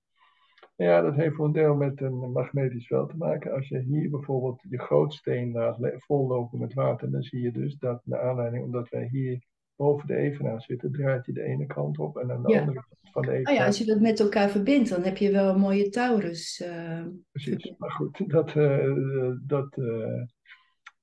[0.86, 3.52] Ja, dat heeft voor een deel met een magnetisch veld te maken.
[3.52, 8.02] Als je hier bijvoorbeeld je grootsteen laat vollopen met water, dan zie je dus dat,
[8.06, 9.44] naar aanleiding, omdat wij hier
[9.76, 13.12] boven de evenaar zitten, draait hij de ene kant op en aan de andere kant
[13.12, 13.54] van de evenaar.
[13.54, 16.60] Oh ja, als je dat met elkaar verbindt, dan heb je wel een mooie Taurus.
[16.66, 20.24] Uh, Precies, maar goed, dat, uh, dat, uh,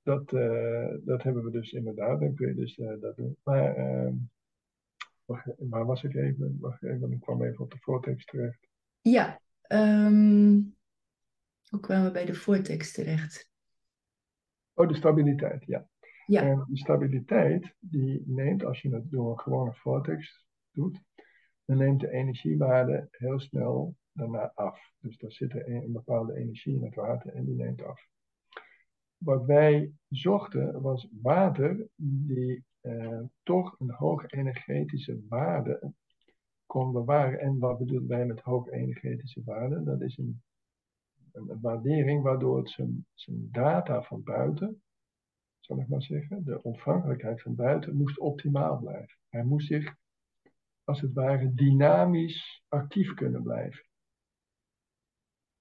[0.03, 0.29] dat,
[1.05, 3.37] dat hebben we dus inderdaad, dan kun je dus dat doen.
[3.43, 4.13] Maar, ehm,
[5.57, 6.57] waar was ik even?
[6.59, 8.67] Wacht even, ik kwam even op de vortex terecht.
[9.01, 10.75] Ja, um,
[11.69, 13.51] hoe kwamen we bij de vortex terecht?
[14.73, 15.87] Oh, de stabiliteit, ja.
[16.25, 16.41] Ja.
[16.41, 21.01] En die stabiliteit, die neemt, als je het door een gewone vortex doet,
[21.65, 24.91] dan neemt de energiewaarde heel snel daarna af.
[24.99, 28.07] Dus daar zit een, een bepaalde energie in het water en die neemt af.
[29.17, 35.93] Wat wij zochten was water die eh, toch een hoge energetische waarde
[36.67, 37.39] kon bewaren.
[37.39, 39.83] En wat bedoelen wij met hoge energetische waarde?
[39.83, 40.41] Dat is een,
[41.31, 44.81] een waardering waardoor het zijn, zijn data van buiten
[45.67, 49.17] zal ik maar zeggen, de ontvankelijkheid van buiten moest optimaal blijven.
[49.29, 49.95] Hij moest zich,
[50.83, 53.85] als het ware, dynamisch actief kunnen blijven.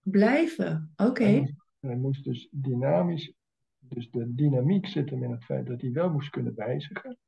[0.01, 1.55] Blijven, oké.
[1.81, 3.33] Hij, moest dus dynamisch,
[3.79, 7.19] dus de dynamiek zit hem in het feit dat hij wel moest kunnen wijzigen.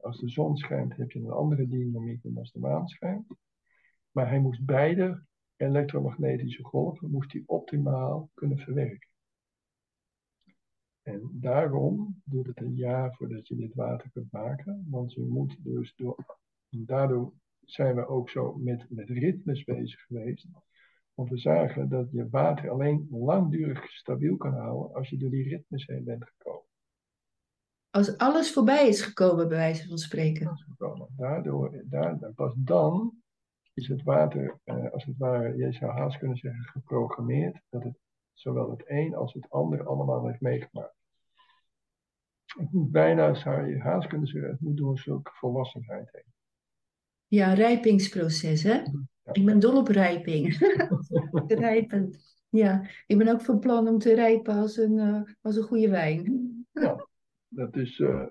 [0.00, 3.26] Als de zon schijnt heb je een andere dynamiek dan als de maan schijnt.
[4.10, 5.24] Maar hij moest beide
[5.56, 9.08] elektromagnetische golven moest hij optimaal kunnen verwerken.
[11.02, 14.86] En daarom duurt het een jaar voordat je dit water kunt maken.
[14.90, 16.38] Want je moet dus door.
[16.68, 20.46] Daardoor zijn we ook zo met, met ritmes bezig geweest.
[21.14, 25.48] Want we zagen dat je water alleen langdurig stabiel kan houden als je door die
[25.48, 26.67] ritmes heen bent gekomen.
[27.90, 30.66] Als alles voorbij is gekomen, bij wijze van spreken.
[31.16, 33.22] Daardoor, daar, pas dan
[33.74, 37.60] is het water, eh, als het ware, je zou haast kunnen zeggen, geprogrammeerd.
[37.68, 37.98] Dat het
[38.32, 40.94] zowel het een als het ander allemaal heeft meegemaakt.
[42.44, 46.32] Het moet bijna, zou je haast kunnen zeggen, het moet door een soort volwassenheid heen.
[47.26, 48.82] Ja, rijpingsproces, hè?
[49.32, 50.56] Ik ben dol op rijping.
[51.46, 52.14] Rijpen.
[52.48, 55.88] Ja, ik ben ook van plan om te rijpen als een, uh, als een goede
[55.88, 56.66] wijn.
[56.72, 57.06] Ja,
[57.48, 58.26] dat is uh,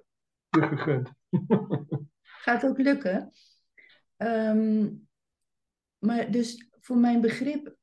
[0.49, 1.11] gegund.
[2.45, 3.31] Gaat ook lukken.
[4.17, 5.07] Um,
[5.97, 7.75] maar dus voor mijn begrip,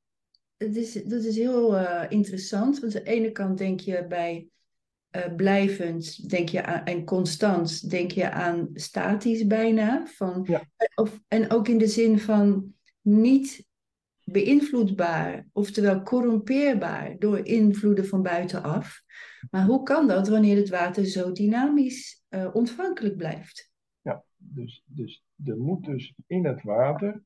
[0.56, 2.80] het is, dat is heel uh, interessant.
[2.80, 4.48] Want aan de ene kant denk je bij
[5.16, 10.06] uh, blijvend, denk je aan, en constant, denk je aan statisch bijna.
[10.06, 10.64] Van, ja.
[10.94, 13.66] of, en ook in de zin van niet
[14.24, 19.02] beïnvloedbaar, oftewel corrumpeerbaar door invloeden van buitenaf.
[19.50, 23.72] Maar hoe kan dat wanneer het water zo dynamisch uh, ontvankelijk blijft?
[24.00, 27.22] Ja, dus, dus er moet dus in het water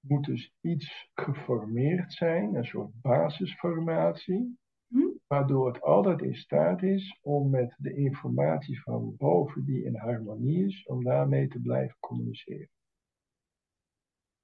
[0.00, 5.08] moet dus iets geformeerd zijn, een soort basisformatie, hm?
[5.26, 10.64] waardoor het altijd in staat is om met de informatie van boven die in harmonie
[10.64, 12.70] is, om daarmee te blijven communiceren.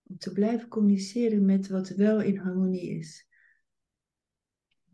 [0.02, 3.26] Om te blijven communiceren met wat wel in harmonie is.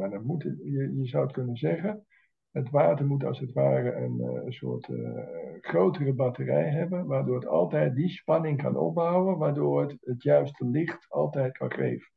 [0.01, 2.07] Maar dan moet je, je zou kunnen zeggen,
[2.51, 5.25] het water moet als het ware een, eh, soort uh,
[5.61, 11.09] grotere batterij hebben, waardoor het altijd die spanning kan opbouwen, waardoor het het juiste licht
[11.09, 12.13] altijd kan geven.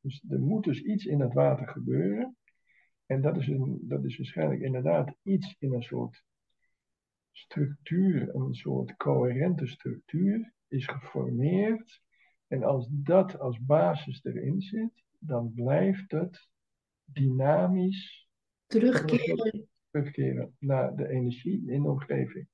[0.00, 2.36] Dus er moet dus iets in het water gebeuren.
[3.06, 6.22] En dat is, een, dat is waarschijnlijk inderdaad iets in een soort
[7.32, 12.02] structuur, een soort coherente structuur, is geformeerd.
[12.46, 16.48] En als dat als basis erin zit, dan blijft het
[17.12, 18.28] dynamisch
[18.66, 19.68] terugkeren.
[19.90, 22.48] Terugkeren naar de energie in de omgeving.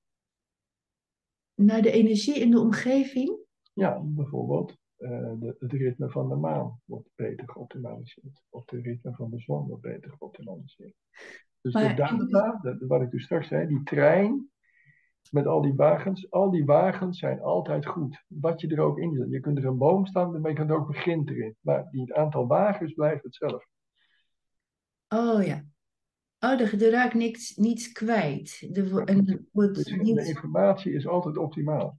[1.55, 3.39] Naar de energie in de omgeving?
[3.73, 8.43] Ja, bijvoorbeeld uh, de, het ritme van de maan wordt beter geoptimaliseerd.
[8.51, 10.95] Of het ritme van de zon wordt beter geoptimaliseerd.
[11.61, 14.49] Dus maar de data, de, wat ik dus straks zei, die trein
[15.31, 18.25] met al die wagens, al die wagens zijn altijd goed.
[18.29, 19.31] Wat je er ook in zet.
[19.31, 21.57] Je kunt er een boom staan, maar je kunt er ook begint erin.
[21.61, 23.67] Maar die, het aantal wagens blijft hetzelfde.
[25.15, 25.65] Oh ja.
[26.41, 28.75] Oh, er, er raakt niets, niets kwijt.
[28.75, 30.17] De, en wordt niet...
[30.17, 31.99] De informatie is altijd optimaal.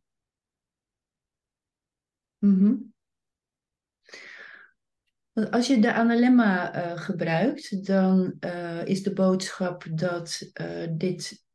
[2.37, 2.93] Mm
[5.49, 11.45] Als je de analemma uh, gebruikt, dan uh, is de boodschap dat uh, dit.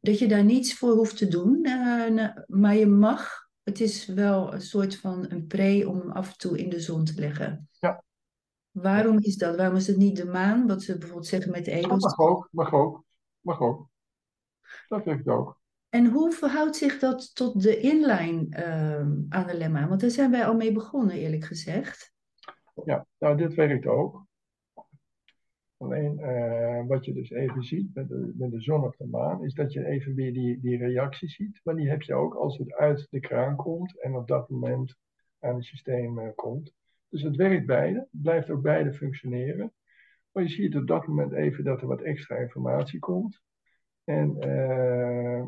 [0.00, 1.60] dat je daar niets voor hoeft te doen,
[2.46, 3.48] maar je mag.
[3.62, 6.80] Het is wel een soort van een pre om hem af en toe in de
[6.80, 7.68] zon te leggen.
[7.80, 8.04] Ja.
[8.72, 9.56] Waarom is dat?
[9.56, 12.04] Waarom is het niet de maan, wat ze bijvoorbeeld zeggen met edels?
[12.04, 13.04] mag ook, mag ook,
[13.40, 13.88] mag ook.
[14.88, 15.60] Dat werkt ook.
[15.88, 19.88] En hoe verhoudt zich dat tot de inline uh, analemma?
[19.88, 22.14] Want daar zijn wij al mee begonnen, eerlijk gezegd.
[22.84, 24.26] Ja, nou, dit werkt ook.
[25.76, 29.44] Alleen uh, wat je dus even ziet met de, met de zon of de maan,
[29.44, 31.60] is dat je even weer die, die reactie ziet.
[31.64, 34.96] Maar die heb je ook als het uit de kraan komt en op dat moment
[35.38, 36.72] aan het systeem uh, komt.
[37.12, 39.72] Dus het werkt beide, het blijft ook beide functioneren.
[40.30, 43.42] Maar je ziet op dat moment even dat er wat extra informatie komt.
[44.04, 45.46] En uh,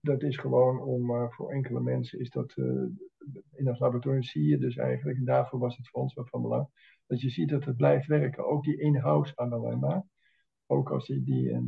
[0.00, 2.66] dat is gewoon om, uh, voor enkele mensen is dat, uh,
[3.52, 6.42] in het laboratorium zie je dus eigenlijk, en daarvoor was het voor ons wel van
[6.42, 6.68] belang,
[7.06, 8.46] dat je ziet dat het blijft werken.
[8.46, 10.06] Ook die in-house analyma,
[10.66, 11.58] ook als je die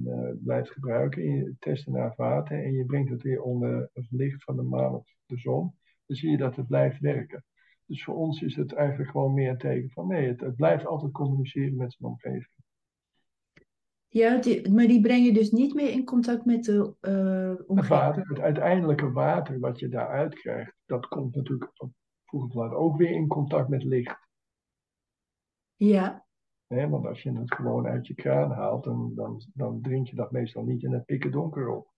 [0.44, 4.44] blijft gebruiken, in je testen naar water en je brengt het weer onder het licht
[4.44, 5.74] van de maan of de zon,
[6.06, 7.44] dan zie je dat het blijft werken.
[7.90, 10.86] Dus voor ons is het eigenlijk gewoon meer een teken van nee, het, het blijft
[10.86, 12.48] altijd communiceren met zijn omgeving.
[14.08, 17.78] Ja, die, maar die breng je dus niet meer in contact met de uh, omgeving?
[17.78, 21.72] Het water, het uiteindelijke water wat je daaruit krijgt, dat komt natuurlijk
[22.24, 24.28] vroeg of laat ook weer in contact met licht.
[25.74, 26.26] Ja.
[26.66, 30.16] Nee, want als je het gewoon uit je kraan haalt, dan, dan, dan drink je
[30.16, 31.88] dat meestal niet in het pikken donker op.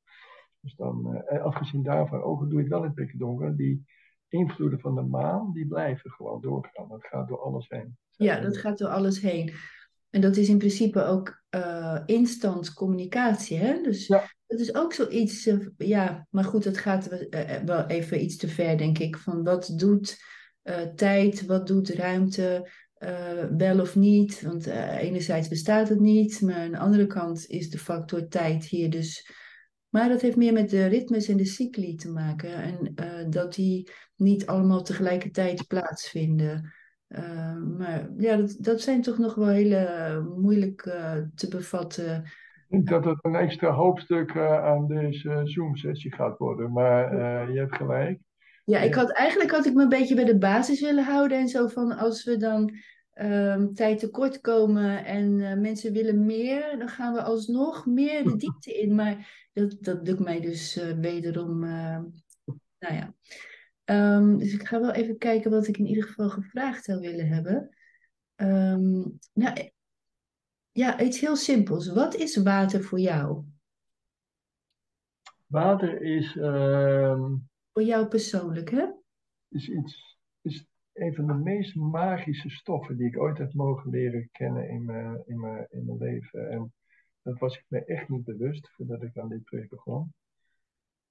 [0.61, 3.84] Dus dan, uh, afgezien daarvan, ook doe je het wel in het pikken donker, die
[4.33, 6.89] invloeden van de maan, die blijven gewoon doorgaan.
[6.89, 7.97] Dat gaat door alles heen.
[8.11, 9.53] Ja, dat gaat door alles heen.
[10.11, 13.57] En dat is in principe ook uh, instant communicatie.
[13.57, 13.83] Hè?
[13.83, 14.30] Dus ja.
[14.47, 18.49] dat is ook zoiets, uh, ja, maar goed, dat gaat uh, wel even iets te
[18.49, 19.16] ver, denk ik.
[19.18, 20.16] Van wat doet
[20.95, 22.70] tijd, wat doet ruimte,
[23.57, 24.43] wel of niet?
[24.43, 28.91] Want enerzijds bestaat het niet, maar aan de andere kant is de factor tijd hier
[28.91, 29.30] dus.
[29.93, 32.55] Maar dat heeft meer met de ritmes en de cycli te maken.
[32.55, 36.72] En dat die niet allemaal tegelijkertijd plaatsvinden.
[37.09, 42.22] Uh, maar ja, dat, dat zijn toch nog wel hele moeilijk uh, te bevatten.
[42.68, 47.14] Ik denk dat het een extra hoofdstuk uh, aan deze Zoom-sessie gaat worden, maar
[47.53, 48.20] je hebt gelijk.
[48.64, 51.49] Ja, ik had, eigenlijk had ik me een beetje bij de basis willen houden en
[51.49, 52.74] zo van als we dan
[53.15, 58.81] um, tijd tekort komen en mensen willen meer, dan gaan we alsnog meer de diepte
[58.81, 58.95] in.
[58.95, 61.59] Maar dat, dat lukt mij dus wederom,
[62.79, 63.15] nou ja.
[63.85, 67.29] Um, dus ik ga wel even kijken wat ik in ieder geval gevraagd zou willen
[67.29, 67.77] hebben.
[68.37, 69.71] Um, nou,
[70.73, 71.89] ja, iets heel simpels.
[71.89, 73.45] Wat is water voor jou?
[75.47, 76.35] Water is.
[76.35, 77.25] Uh,
[77.73, 78.87] voor jou persoonlijk, hè?
[79.49, 80.12] Is iets.
[80.93, 85.22] Een van de meest magische stoffen die ik ooit heb mogen leren kennen in mijn,
[85.26, 86.51] in mijn, in mijn leven.
[86.51, 86.72] En
[87.22, 90.14] dat was ik me echt niet bewust voordat ik aan dit project begon.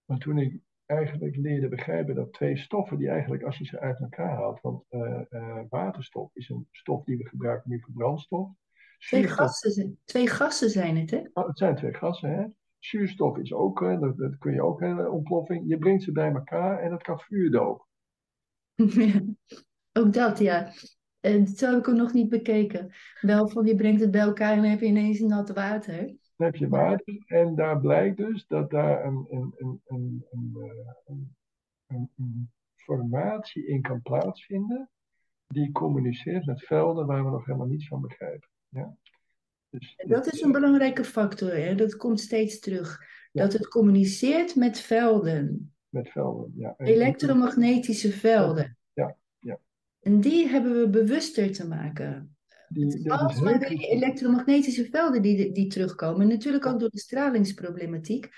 [0.06, 4.00] Maar toen ik eigenlijk leerde begrijpen dat twee stoffen die eigenlijk als je ze uit
[4.00, 8.50] elkaar haalt, want uh, uh, waterstof is een stof die we gebruiken nu voor brandstof.
[8.98, 11.22] Twee gassen, twee gassen zijn het, hè?
[11.34, 12.46] Oh, het zijn twee gassen, hè?
[12.80, 15.70] Zuurstof is ook, uh, dat, dat, kun je ook hele ontploffing.
[15.70, 17.86] Je brengt ze bij elkaar en dat kan vuur doven.
[19.94, 20.72] ook dat, ja.
[21.20, 22.94] En dat heb ik ook nog niet bekeken.
[23.22, 26.52] Wel van je brengt het bij elkaar en dan heb je ineens nat water dan
[26.52, 31.36] heb je water en daar blijkt dus dat daar een, een, een, een,
[31.88, 34.90] een, een formatie in kan plaatsvinden
[35.48, 38.50] die communiceert met velden waar we nog helemaal niets van begrijpen.
[38.70, 38.96] Ja?
[39.70, 41.76] Dus, dat is een belangrijke factor, hè?
[41.76, 43.04] dat komt steeds terug.
[43.32, 43.44] Ja.
[43.44, 45.74] Dat het communiceert met velden.
[45.90, 46.74] Met velden, ja.
[46.78, 48.78] Elektromagnetische velden.
[48.94, 49.18] Ja.
[50.02, 52.36] En die hebben we bewuster te maken.
[52.70, 56.28] Die, dat is die elektromagnetische velden die, die terugkomen.
[56.28, 58.30] Natuurlijk ook door de stralingsproblematiek.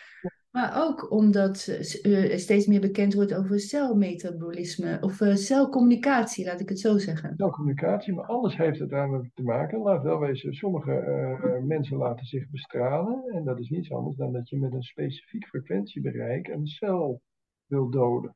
[0.54, 1.68] Maar ook omdat
[2.04, 7.34] uh, steeds meer bekend wordt over celmetabolisme of uh, celcommunicatie, laat ik het zo zeggen.
[7.38, 9.80] Celcommunicatie, maar alles heeft het aan te maken.
[9.80, 13.24] Laat wel wezen, sommige uh, mensen laten zich bestralen.
[13.34, 17.22] En dat is niets anders dan dat je met een specifiek frequentiebereik een cel
[17.66, 18.36] wil doden.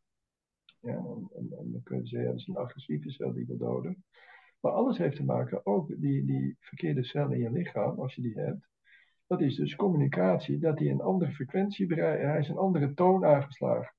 [0.80, 3.58] Ja, en, en, en dan kun je zeggen, dat is een agressieve cel die wil
[3.58, 4.04] doden.
[4.60, 8.22] Maar alles heeft te maken, ook die, die verkeerde cel in je lichaam, als je
[8.22, 8.68] die hebt.
[9.28, 13.26] Dat is dus communicatie, dat hij een andere frequentie bereikt, hij is een andere toon
[13.26, 13.96] aangeslagen.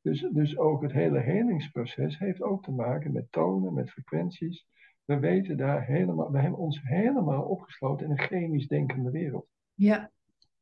[0.00, 4.66] Dus, dus ook het hele helingsproces heeft ook te maken met tonen, met frequenties.
[5.04, 9.48] We weten daar helemaal, we hebben ons helemaal opgesloten in een chemisch denkende wereld.
[9.74, 10.10] Ja,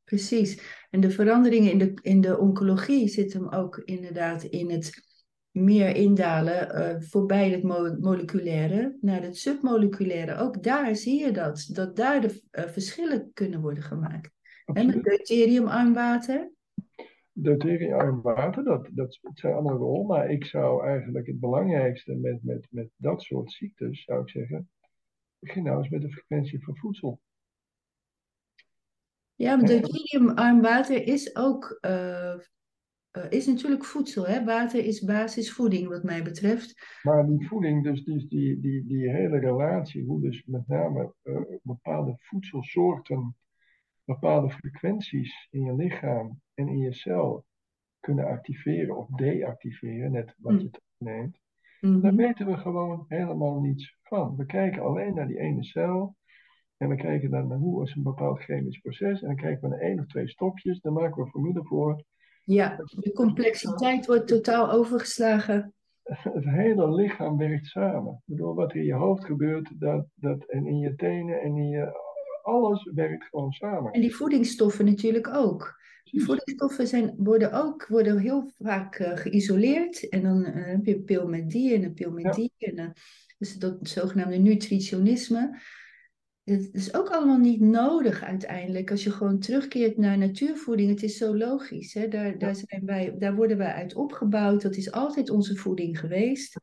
[0.07, 0.61] precies.
[0.91, 5.05] En de veranderingen in de, in de oncologie zitten hem ook inderdaad in het
[5.51, 10.37] meer indalen uh, voorbij het mo moleculaire naar het submoleculaire.
[10.37, 14.31] Ook daar zie je dat, dat daar de uh, verschillen kunnen worden gemaakt.
[14.65, 16.51] En met deuteriumarm water?
[17.33, 22.67] Deuteriumarm water, dat, dat zijn allemaal rol, maar ik zou eigenlijk het belangrijkste met, met,
[22.71, 24.71] met dat soort ziektes, zou ik zeggen,
[25.39, 27.21] begin nou eens met de frequentie van voedsel.
[29.37, 32.39] Ja, maar deuteriumarm water is ook eh, eh,
[33.29, 34.27] is natuurlijk voedsel.
[34.27, 34.45] Hè?
[34.45, 36.99] Water is basisvoeding wat mij betreft.
[37.03, 41.41] Maar die voeding, dus die, die, die, die hele relatie, hoe dus met name eh,
[41.63, 43.37] bepaalde voedselsoorten,
[44.05, 47.45] bepaalde frequenties in je lichaam en in je cel
[48.01, 50.59] kunnen activeren of deactiveren, net wat Mm.
[50.59, 51.39] je het neemt,
[51.81, 54.37] daar weten we gewoon helemaal niets van.
[54.37, 56.17] We kijken alleen naar die ene cel
[56.77, 59.69] en we kijken dan naar hoe is een bepaald chemisch proces en dan kijken we
[59.69, 62.05] naar één of twee stopjes, dan maken we een formule voor.
[62.43, 65.75] Ja, de complexiteit wordt totaal overgeslagen.
[66.39, 68.13] Het hele lichaam werkt samen.
[68.13, 71.57] Ik bedoel, wat er in je hoofd gebeurt, dat, dat, en in je tenen en
[71.57, 72.05] in je...
[72.43, 73.93] Alles werkt gewoon samen.
[73.93, 75.75] En die voedingsstoffen natuurlijk ook.
[76.11, 80.09] Die voedingsstoffen zijn, worden ook worden heel vaak eh, geïsoleerd.
[80.09, 82.31] En dan eh, heb je een pil met die en een pil met Ja.
[82.31, 82.53] die.
[82.59, 82.91] En, eh,
[83.39, 85.61] dus dat zogenaamde nutritionisme.
[86.47, 88.91] Het is ook allemaal niet nodig uiteindelijk.
[88.91, 90.91] Als je gewoon terugkeert naar natuurvoeding.
[90.91, 91.95] Het is zo logisch.
[91.95, 92.09] Hè?
[92.09, 94.63] Daar, daar, zijn wij, daar worden wij uit opgebouwd.
[94.63, 96.59] Dat is altijd onze voeding geweest.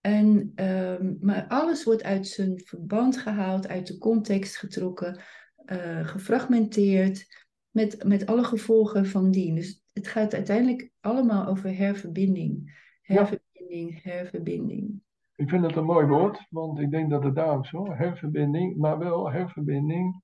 [0.00, 5.20] En, ehm, maar alles wordt uit zijn verband gehaald, uit de context getrokken,
[5.64, 7.26] eh, gefragmenteerd,
[7.70, 9.54] met, met alle gevolgen van dien.
[9.54, 12.80] Dus het gaat uiteindelijk allemaal over herverbinding.
[13.02, 13.14] Ja.
[13.14, 15.00] Herverbinding, herverbinding.
[15.38, 18.98] Ik vind het een mooi woord, want ik denk dat het daarom zo, herverbinding, maar
[18.98, 20.22] wel herverbinding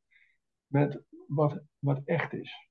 [0.67, 2.69] met wat, wat echt is.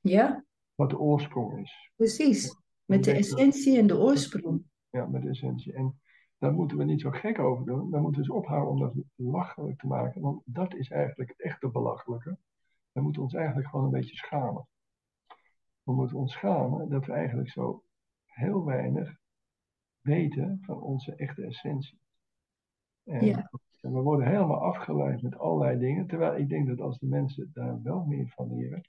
[0.00, 1.90] Ja, Wat de oorsprong is.
[1.96, 2.58] precies.
[2.84, 4.64] Met de dat- essentie en de oorsprong.
[4.90, 5.72] Ja, met de essentie.
[5.72, 6.00] En
[6.38, 7.90] daar moeten we niet zo gek over doen.
[7.90, 10.20] Daar moeten we eens ophouden om dat belachelijk te maken.
[10.20, 12.38] Want dat is eigenlijk het echte belachelijke.
[12.92, 14.66] We moeten ons eigenlijk gewoon een beetje schamen.
[15.82, 17.82] We moeten ons schamen dat we eigenlijk zo
[18.24, 19.18] heel weinig
[20.00, 21.98] weten van onze echte essentie.
[23.04, 23.50] En, Ja.
[23.80, 26.06] en we worden helemaal afgeleid met allerlei dingen.
[26.06, 28.88] Terwijl ik denk dat als de mensen daar wel meer van leren,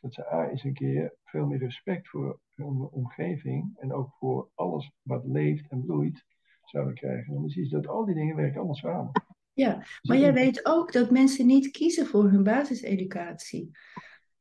[0.00, 4.50] dat ze A eens een keer veel meer respect voor hun omgeving en ook voor
[4.54, 6.24] alles wat leeft en bloeit
[6.64, 7.34] zouden krijgen.
[7.34, 9.10] Dan zie je dat al die dingen werken allemaal samen.
[9.52, 13.70] Ja, maar jij weet ook dat mensen niet kiezen voor hun basiseducatie.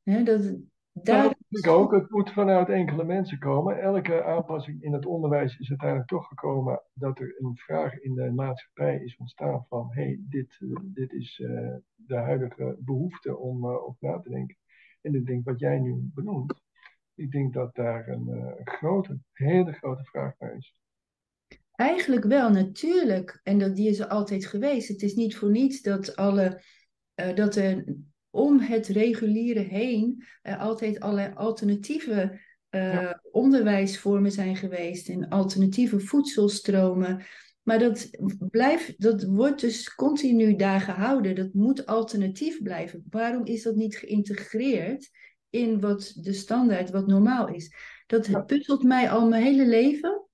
[0.04, 0.62] Hè, dat, Nou,
[0.94, 1.92] daar, ik ook.
[1.92, 3.82] Het moet vanuit enkele mensen komen.
[3.82, 8.32] Elke aanpassing in het onderwijs is uiteindelijk toch gekomen dat er een vraag in de
[8.32, 13.86] maatschappij is ontstaan van hey, dit, eh, dit is eh, de huidige behoefte om uh,
[13.86, 14.58] op na te denken.
[15.02, 16.62] En ik denk wat jij nu benoemt,
[17.16, 20.76] ik denk dat daar een, grote, hele grote vraag naar is.
[21.72, 23.40] Eigenlijk wel, natuurlijk.
[23.44, 24.88] En dat, die is er altijd geweest.
[24.88, 26.64] Het is niet voor niets dat, alle,
[27.14, 27.96] dat er
[28.32, 32.40] om het reguliere heen er altijd allerlei alternatieve
[32.72, 33.22] uh, ja.
[33.32, 37.24] onderwijsvormen zijn geweest en alternatieve voedselstromen.
[37.64, 38.10] Maar dat,
[38.50, 41.36] blijft, dat wordt dus continu daar gehouden.
[41.36, 43.04] Dat moet alternatief blijven.
[43.10, 45.10] Waarom is dat niet geïntegreerd
[45.50, 47.76] in wat de standaard, wat normaal is?
[48.08, 48.42] Dat ja.
[48.42, 50.26] puzzelt mij al mijn hele leven.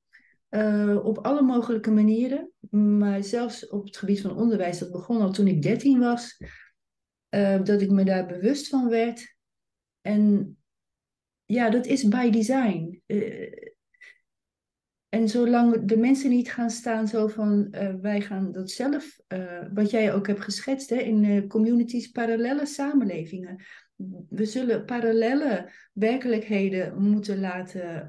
[0.49, 2.51] Uh, op alle mogelijke manieren.
[2.69, 6.37] Maar zelfs op het gebied van onderwijs, dat begon al toen ik 13 was.
[7.37, 9.35] Uh, dat ik me daar bewust van werd.
[10.01, 10.57] En
[11.45, 13.01] ja, dat is by design.
[13.07, 13.51] Uh,
[15.09, 19.19] en zolang de mensen niet gaan staan zo van uh, wij gaan dat zelf,
[19.73, 23.63] wat jij ook hebt geschetst hè, in communities, parallele samenlevingen.
[24.29, 28.07] We zullen parallele werkelijkheden moeten laten,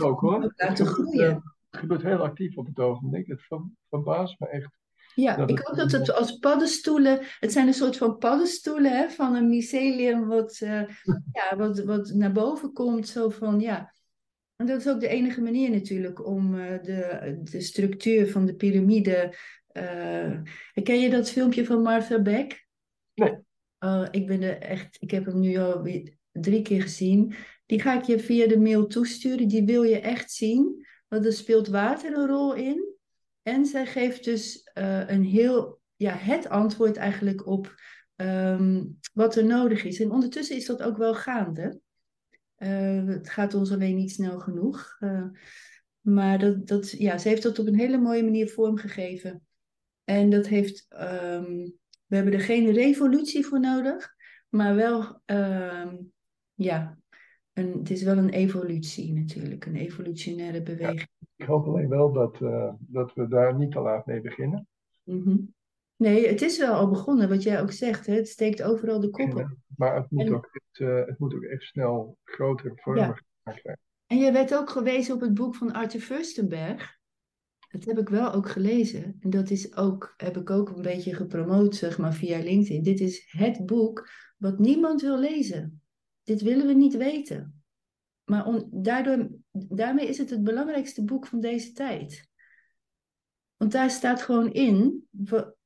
[0.00, 0.52] ook, hoor.
[0.56, 1.42] laten groeien.
[1.70, 3.26] Het gebeurt heel actief op het ogenblik.
[3.26, 3.46] Het
[3.88, 4.77] verbaast me echt.
[5.22, 9.10] Ja, dat ik hoop dat het als paddenstoelen, het zijn een soort van paddenstoelen hè,
[9.10, 13.08] van een mycelium wat, ja, wat, wat naar boven komt.
[13.08, 13.92] Zo van ja,
[14.56, 18.54] en dat is ook de enige manier natuurlijk om uh, de, de structuur van de
[18.54, 19.34] piramide.
[19.72, 20.40] Uh,
[20.82, 22.66] ken je dat filmpje van Martha Beck?
[23.14, 23.36] Nee.
[23.84, 25.88] Uh, ik ben er echt, ik heb hem nu al
[26.32, 27.34] drie keer gezien.
[27.66, 29.48] Die ga ik je via de mail toesturen.
[29.48, 30.86] Die wil je echt zien.
[31.08, 32.87] Want er speelt water een rol in.
[33.48, 34.70] En zij geeft dus
[35.06, 37.74] een heel, ja, het antwoord eigenlijk op
[38.16, 40.00] um, wat er nodig is.
[40.00, 41.80] En ondertussen is dat ook wel gaande.
[42.58, 44.96] Uh, het gaat ons alleen niet snel genoeg.
[45.00, 45.24] Uh,
[46.00, 49.42] maar dat, dat, ja, ze heeft dat op een hele mooie manier vormgegeven.
[50.04, 51.72] En dat heeft, um,
[52.06, 54.14] we hebben er geen revolutie voor nodig,
[54.48, 56.12] maar wel, um,
[56.54, 56.98] ja,
[57.52, 61.08] een, het is wel een evolutie natuurlijk, een evolutionaire beweging.
[61.38, 64.66] Ja, ik hoop alleen wel dat, uh, dat we daar niet te laat mee beginnen.
[65.02, 65.54] Mm -hmm.
[65.96, 68.06] Nee, het is wel al begonnen, wat jij ook zegt.
[68.06, 68.14] Hè?
[68.14, 69.56] Het steekt overal de kop op.
[69.76, 70.34] Maar het moet, en...
[70.34, 73.18] ook echt, uh, het moet ook echt snel grotere vormen ja.
[73.42, 73.78] krijgen.
[74.06, 76.96] En jij werd ook gewezen op het boek van Arthur Furstenberg.
[77.70, 79.16] Dat heb ik wel ook gelezen.
[79.20, 82.82] En dat is ook, heb ik ook een beetje gepromoot, zeg maar, via LinkedIn.
[82.82, 85.82] Dit is het boek wat niemand wil lezen.
[86.22, 87.62] Dit willen we niet weten.
[88.24, 92.28] Maar on, daardoor, daarmee is het het belangrijkste boek van deze tijd.
[93.56, 95.08] Want daar staat gewoon in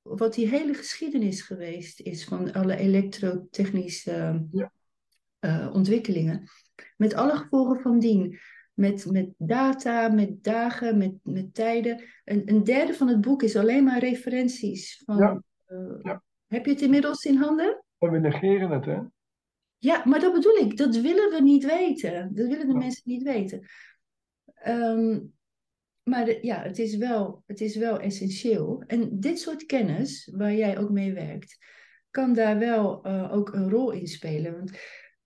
[0.03, 4.73] wat die hele geschiedenis geweest is van alle elektrotechnische ja.
[5.41, 6.49] uh, ontwikkelingen.
[6.97, 8.39] Met alle gevolgen van dien.
[8.73, 12.03] Met, met data, met dagen, met, met tijden.
[12.25, 15.03] Een, een derde van het boek is alleen maar referenties.
[15.05, 15.43] Van, ja.
[15.69, 16.23] Uh, ja.
[16.47, 17.85] Heb je het inmiddels in handen?
[17.99, 18.99] we negeren het, hè?
[19.83, 20.77] Ja, maar dat bedoel ik.
[20.77, 22.35] Dat willen we niet weten.
[22.35, 23.67] Dat willen de mensen niet weten.
[24.67, 25.33] Um,
[26.03, 28.83] maar ja, het is, wel, het is wel essentieel.
[28.87, 31.59] En dit soort kennis, waar jij ook mee werkt,
[32.11, 34.53] kan daar wel uh, ook een rol in spelen.
[34.57, 34.71] Want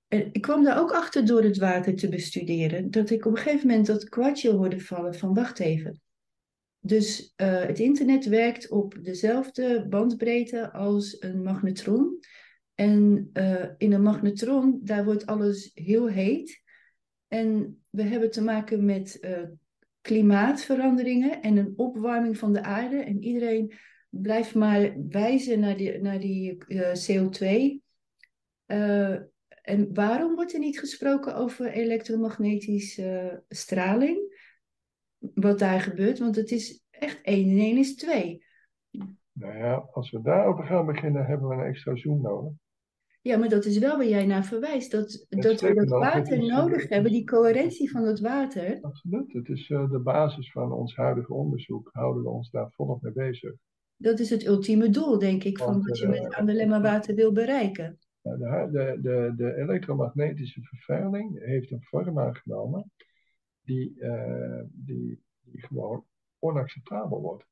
[0.08, 3.42] uh, ik kwam daar ook achter door het water te bestuderen, dat ik op een
[3.42, 6.00] gegeven moment dat kwartje hoorde vallen van wacht even.
[6.80, 12.18] Dus uh, het internet werkt op dezelfde bandbreedte als een magnetron.
[12.76, 13.30] En
[13.78, 16.62] in een magnetron, daar wordt alles heel heet.
[17.28, 19.20] En we hebben te maken met
[20.00, 22.96] klimaatveranderingen en een opwarming van de aarde.
[22.96, 23.72] En iedereen
[24.08, 27.46] blijft maar wijzen naar die, naar die uh, CO2.
[28.66, 29.16] Uh,
[29.62, 34.44] en waarom wordt er niet gesproken over elektromagnetische straling?
[35.18, 38.44] Wat daar gebeurt, want het is echt 1 en 1 is 2.
[39.32, 42.52] Nou ja, als we daarover gaan beginnen, hebben we een extra zoom nodig.
[43.26, 44.90] Ja, maar dat is wel waar jij naar verwijst.
[44.90, 48.78] Dat, dat we dat water nodig hebben, die coherentie van het water.
[48.80, 49.32] Absoluut.
[49.32, 51.90] Het is uh, de basis van ons huidige onderzoek.
[51.92, 53.52] Houden we ons daar volop mee bezig.
[53.96, 57.98] Dat is het ultieme doel, denk ik, van wat je met Andelemma water wil bereiken.
[58.22, 62.90] De, de, de, de elektromagnetische vervuiling heeft een vorm aangenomen
[63.62, 66.04] die, uh, die, die gewoon
[66.38, 67.44] onacceptabel wordt.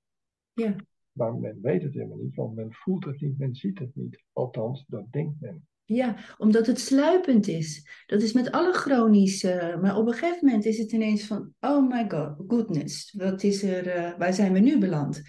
[0.52, 0.76] Ja.
[1.14, 4.22] Maar men weet het helemaal niet, want men voelt het niet, men ziet het niet.
[4.32, 5.66] Althans, dat denkt men.
[5.84, 7.88] Ja, omdat het sluipend is.
[8.06, 9.78] Dat is met alle chronische.
[9.82, 13.62] Maar op een gegeven moment is het ineens van: oh my god, goodness, wat is
[13.62, 15.22] er, uh, waar zijn we nu beland?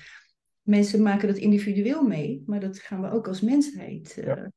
[0.62, 4.18] Mensen maken dat individueel mee, maar dat gaan we ook als mensheid.
[4.20, 4.52] Uh, ja.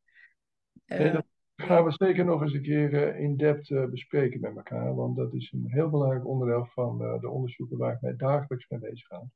[0.86, 1.24] nee, dat
[1.56, 5.52] gaan we zeker nog eens een keer in depth bespreken met elkaar, want dat is
[5.52, 9.28] een heel belangrijk onderdeel van de onderzoeken waar ik mij dagelijks mee bezig ga.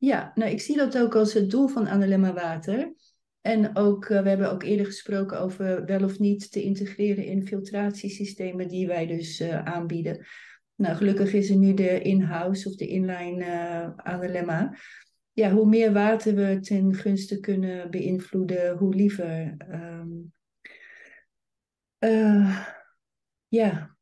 [0.00, 2.92] Ja, nou ik zie dat ook als het doel van Annelemma Water.
[3.40, 7.46] En ook, uh, we hebben ook eerder gesproken over wel of niet te integreren in
[7.46, 10.26] filtratiesystemen die wij dus uh, aanbieden.
[10.74, 14.76] Nou, gelukkig is er nu de in-house of de inline uh, Annelemma.
[15.32, 19.56] Ja, hoe meer water we ten gunste kunnen beïnvloeden, hoe liever.
[19.70, 20.32] Um,
[23.48, 23.96] ja,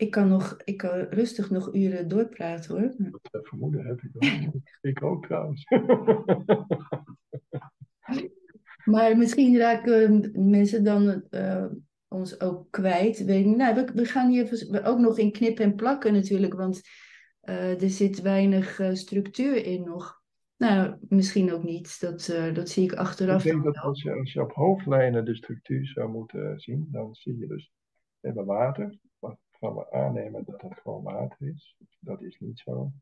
[0.00, 2.94] Ik kan, nog, ik kan rustig nog uren doorpraten hoor.
[3.30, 4.52] Dat vermoeden heb ik ook.
[4.80, 5.64] ik ook trouwens.
[8.92, 11.66] maar misschien raken mensen dan uh,
[12.08, 13.24] ons ook kwijt.
[13.24, 16.80] Weet, nou, we, we gaan hier ook nog in knippen en plakken natuurlijk, want
[17.42, 20.22] uh, er zit weinig uh, structuur in nog.
[20.56, 22.00] Nou, misschien ook niet.
[22.00, 23.44] Dat, dat zie ik achteraf.
[23.44, 27.14] Ik denk dat als je, als je op hoofdlijnen de structuur zou moeten zien, dan
[27.14, 27.72] zie je dus
[28.20, 28.98] we hebben water,
[29.60, 31.76] gaan we aannemen dat het gewoon water is.
[31.98, 32.92] Dat is niet zo.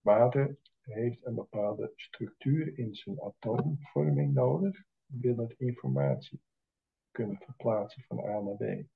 [0.00, 6.40] Water heeft een bepaalde structuur in zijn atoomvorming nodig, wil het informatie
[7.10, 8.86] kunnen verplaatsen van A naar B.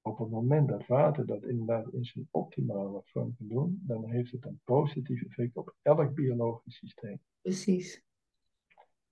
[0.00, 4.32] Op het moment dat water dat inderdaad in zijn optimale vorm kan doen, dan heeft
[4.32, 7.20] het een positief effect op elk biologisch systeem.
[7.40, 8.02] Precies.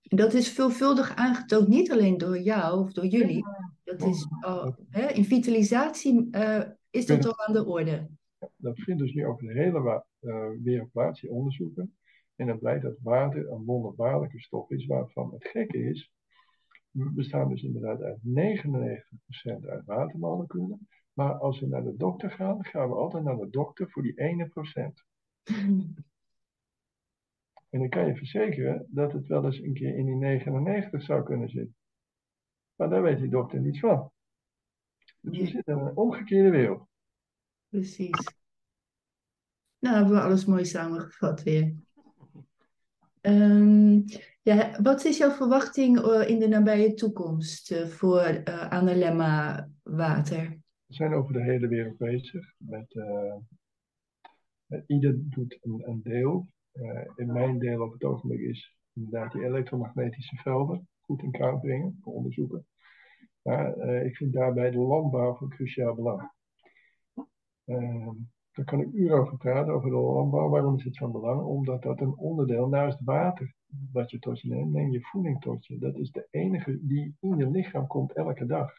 [0.03, 3.45] Dat is veelvuldig aangetoond, niet alleen door jou of door jullie.
[3.83, 8.09] Dat is, oh, hè, in vitalisatie uh, is dat al aan de orde.
[8.55, 11.97] Dat vindt dus nu over de hele uh, wereld onderzoeken.
[12.35, 16.11] En dan blijkt dat water een wonderbaarlijke stof is, waarvan het gekke is.
[16.91, 20.87] We bestaan dus inderdaad uit 99% uit watermoleculen.
[21.13, 24.19] Maar als we naar de dokter gaan, gaan we altijd naar de dokter voor die
[24.19, 25.03] ene procent.
[27.73, 31.23] En ik kan je verzekeren dat het wel eens een keer in die 99 zou
[31.23, 31.75] kunnen zitten.
[32.75, 34.11] Maar daar weet die dokter niets van.
[35.19, 36.87] Dus we zitten in een omgekeerde wereld.
[37.69, 38.33] Precies.
[39.79, 41.75] Nou hebben we alles mooi samengevat weer.
[43.21, 44.03] Um,
[44.41, 50.59] ja, wat is jouw verwachting eh, in de nabije toekomst uh, voor uh, Analemma water?
[50.85, 52.53] We zijn over de hele wereld bezig.
[52.57, 52.95] Met,
[54.87, 56.51] ieder doet een, een deel.
[57.15, 61.99] In mijn deel op het ogenblik is inderdaad die elektromagnetische velden goed in kaart brengen,
[62.03, 62.65] onderzoeken.
[63.41, 66.31] Maar uh, ik vind daarbij de landbouw van cruciaal belang.
[67.65, 68.09] Uh,
[68.51, 70.49] daar kan ik uren over praten, over de landbouw.
[70.49, 71.41] Waarom is het van belang?
[71.41, 75.65] Omdat dat een onderdeel naast water dat je tot je neemt, neem je voeding tot
[75.65, 75.77] je.
[75.77, 78.71] Dat is de enige die in je lichaam komt elke dag.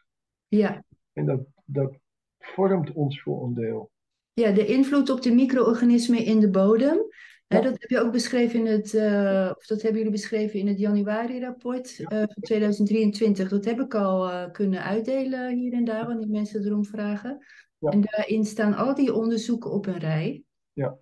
[0.48, 0.84] Ja.
[1.12, 1.98] En dat, dat
[2.38, 3.90] vormt ons voor een deel.
[4.32, 6.98] Ja, de invloed op de micro-organismen in de bodem.
[7.46, 10.66] Hè, dat heb je ook beschreven in het, uh, of dat hebben jullie beschreven in
[10.66, 13.48] het januari-rapport uh, van 2023.
[13.48, 17.44] Dat heb ik al uh, kunnen uitdelen hier en daar, wanneer mensen erom vragen.
[17.78, 20.42] En daarin staan al die onderzoeken op een rij.
[20.72, 20.96] Ja.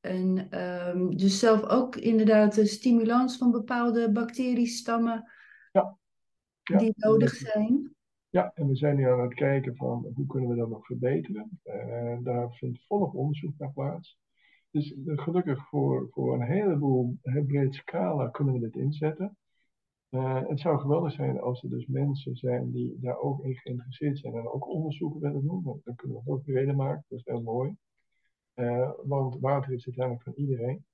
[0.00, 0.58] En
[0.88, 5.30] um, dus zelf ook inderdaad de stimulans van bepaalde bacteriestammen
[5.72, 5.96] ja.
[6.62, 6.78] Ja.
[6.78, 7.96] die nodig zijn.
[8.30, 11.60] Ja, en we zijn nu aan het kijken van hoe kunnen we dat nog verbeteren.
[11.64, 14.18] Uh, daar vindt volop onderzoek naar plaats.
[14.70, 19.36] Dus gelukkig voor, voor een heleboel, heel breed scala kunnen we dit inzetten.
[20.10, 24.18] Uh, het zou geweldig zijn als er dus mensen zijn die daar ook in geïnteresseerd
[24.18, 25.62] zijn en ook onderzoeken willen doen.
[25.84, 27.76] Dan kunnen we het ook breder maken, dat is heel mooi.
[28.54, 30.84] Uh, want water is uiteindelijk van iedereen.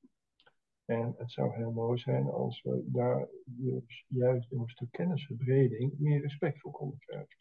[0.85, 5.99] En het zou heel mooi zijn als we daar dus juist door een stuk kennisverbreding
[5.99, 7.37] meer respect voor konden krijgen.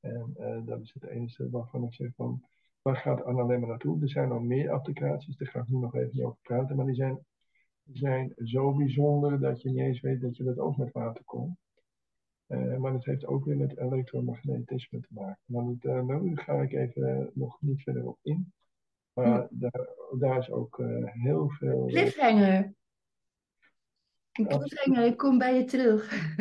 [0.00, 2.42] En uh, dat is het enige waarvan ik zeg van,
[2.86, 4.02] waar gaat maar naartoe?
[4.02, 6.86] Er zijn nog meer applicaties, daar ga ik nu nog even niet over praten, maar
[6.86, 7.24] die zijn,
[7.92, 11.58] zijn zo bijzonder dat je niet eens weet dat je dat ook met water kon.
[12.48, 15.40] Uh, maar het heeft ook weer met elektromagnetisme te maken.
[15.44, 18.52] Maar uh, nou, ga ik even nog niet verder op in.
[19.12, 19.88] Maar daar,
[20.18, 21.86] daar is ook heel veel.
[21.86, 22.74] Cliffhanger.
[24.32, 26.34] Een cliffhanger, ik kom bij je terug.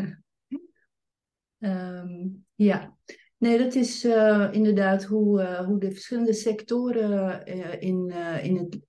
[1.60, 2.98] um, ja,
[3.38, 7.46] nee, dat is uh, inderdaad hoe, uh, hoe de verschillende sectoren
[7.80, 8.80] in, in het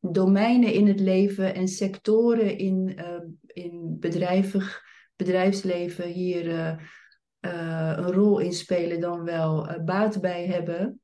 [0.00, 3.00] domeinen in het leven en sectoren in,
[3.46, 4.82] in bedrijvig,
[5.16, 6.48] bedrijfsleven hier
[7.40, 11.00] een rol in spelen, dan wel baat bij hebben.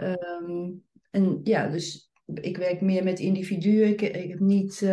[0.00, 3.88] Um, en ja, dus ik werk meer met individuen.
[3.88, 4.86] Ik, ik heb niet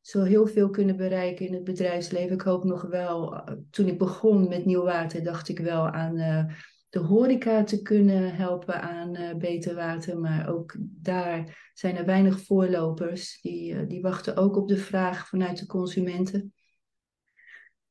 [0.00, 2.34] zo heel veel kunnen bereiken in het bedrijfsleven.
[2.34, 6.18] Ik hoop nog wel, uh, toen ik begon met Nieuw Water, dacht ik wel aan
[6.18, 6.44] uh,
[6.88, 10.18] de horeca te kunnen helpen aan beter water.
[10.18, 13.40] Maar ook daar zijn er weinig voorlopers.
[13.40, 16.54] Die, die wachten ook op de vraag vanuit de consumenten.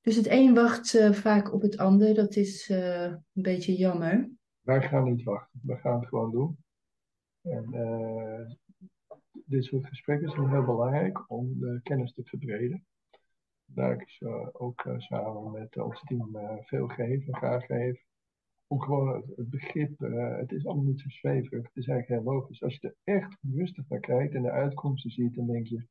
[0.01, 2.13] Dus het een wacht vaak op het ander.
[2.13, 4.29] Dat is een beetje jammer.
[4.61, 5.59] Wij gaan niet wachten.
[5.63, 6.57] We gaan het gewoon doen.
[7.41, 7.69] En
[9.49, 12.85] dit soort gesprekken zijn heel belangrijk om de kennis te verbreden.
[13.65, 18.03] Daar ik uh, ook uh, samen met ons team veel geven, graag geven.
[18.67, 19.99] Om gewoon het, het begrip,
[20.39, 22.63] het is allemaal niet zo zweverig, het is eigenlijk heel logisch.
[22.63, 25.87] Als je er echt rustig naar kijkt en de uitkomsten ziet, dan denk je,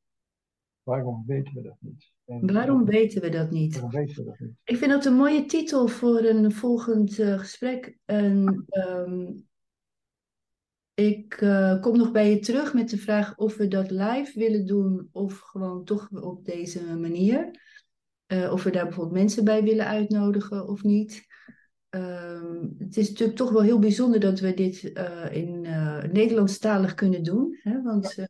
[0.83, 2.11] waarom weten we dat niet?
[2.25, 3.73] En, waarom weten we dat niet?
[3.73, 4.55] Waarom weten we dat niet?
[4.63, 7.97] Ik vind dat een mooie titel voor een volgend gesprek.
[8.05, 9.48] En, um,
[10.99, 14.65] ik uh, kom nog bij je terug met de vraag of we dat live willen
[14.65, 17.51] doen of gewoon toch op deze manier.
[18.27, 21.27] Uh, of we daar bijvoorbeeld mensen bij willen uitnodigen of niet.
[21.95, 25.61] Uh, het is natuurlijk toch wel heel bijzonder dat we dit uh, in
[26.11, 27.59] Nederlandstalig kunnen doen.
[27.61, 27.81] Hè?
[27.81, 28.29] Want er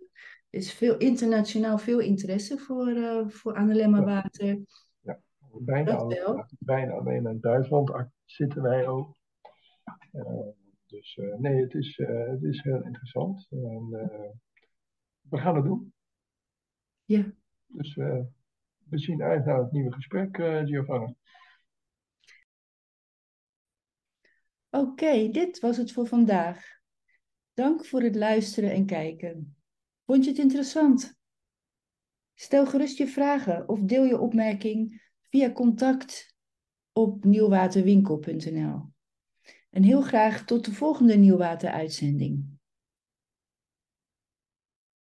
[0.50, 4.60] is veel internationaal veel interesse voor, voor Annelemma Water.
[5.00, 5.20] Ja,
[5.60, 7.92] bijna, al, bijna alleen in Duitsland
[8.26, 9.18] zitten wij ook.
[10.90, 13.48] Dus uh, nee, het is, uh, het is heel interessant.
[13.50, 14.30] En, uh,
[15.30, 15.94] we gaan het doen.
[17.06, 17.34] Ja.
[17.66, 20.36] Dus we zien uit naar het nieuwe gesprek,
[20.66, 21.14] Giovanna.
[24.70, 26.66] Oké, okay, dit was het voor vandaag.
[27.54, 29.58] Dank voor het luisteren en kijken.
[30.06, 31.20] Vond je het interessant?
[32.34, 36.36] Stel gerust je vragen of deel je opmerking via contact
[36.92, 38.98] op nieuwwaterwinkel.nl.
[39.70, 42.59] En heel graag tot de volgende Nieuwwater uitzending.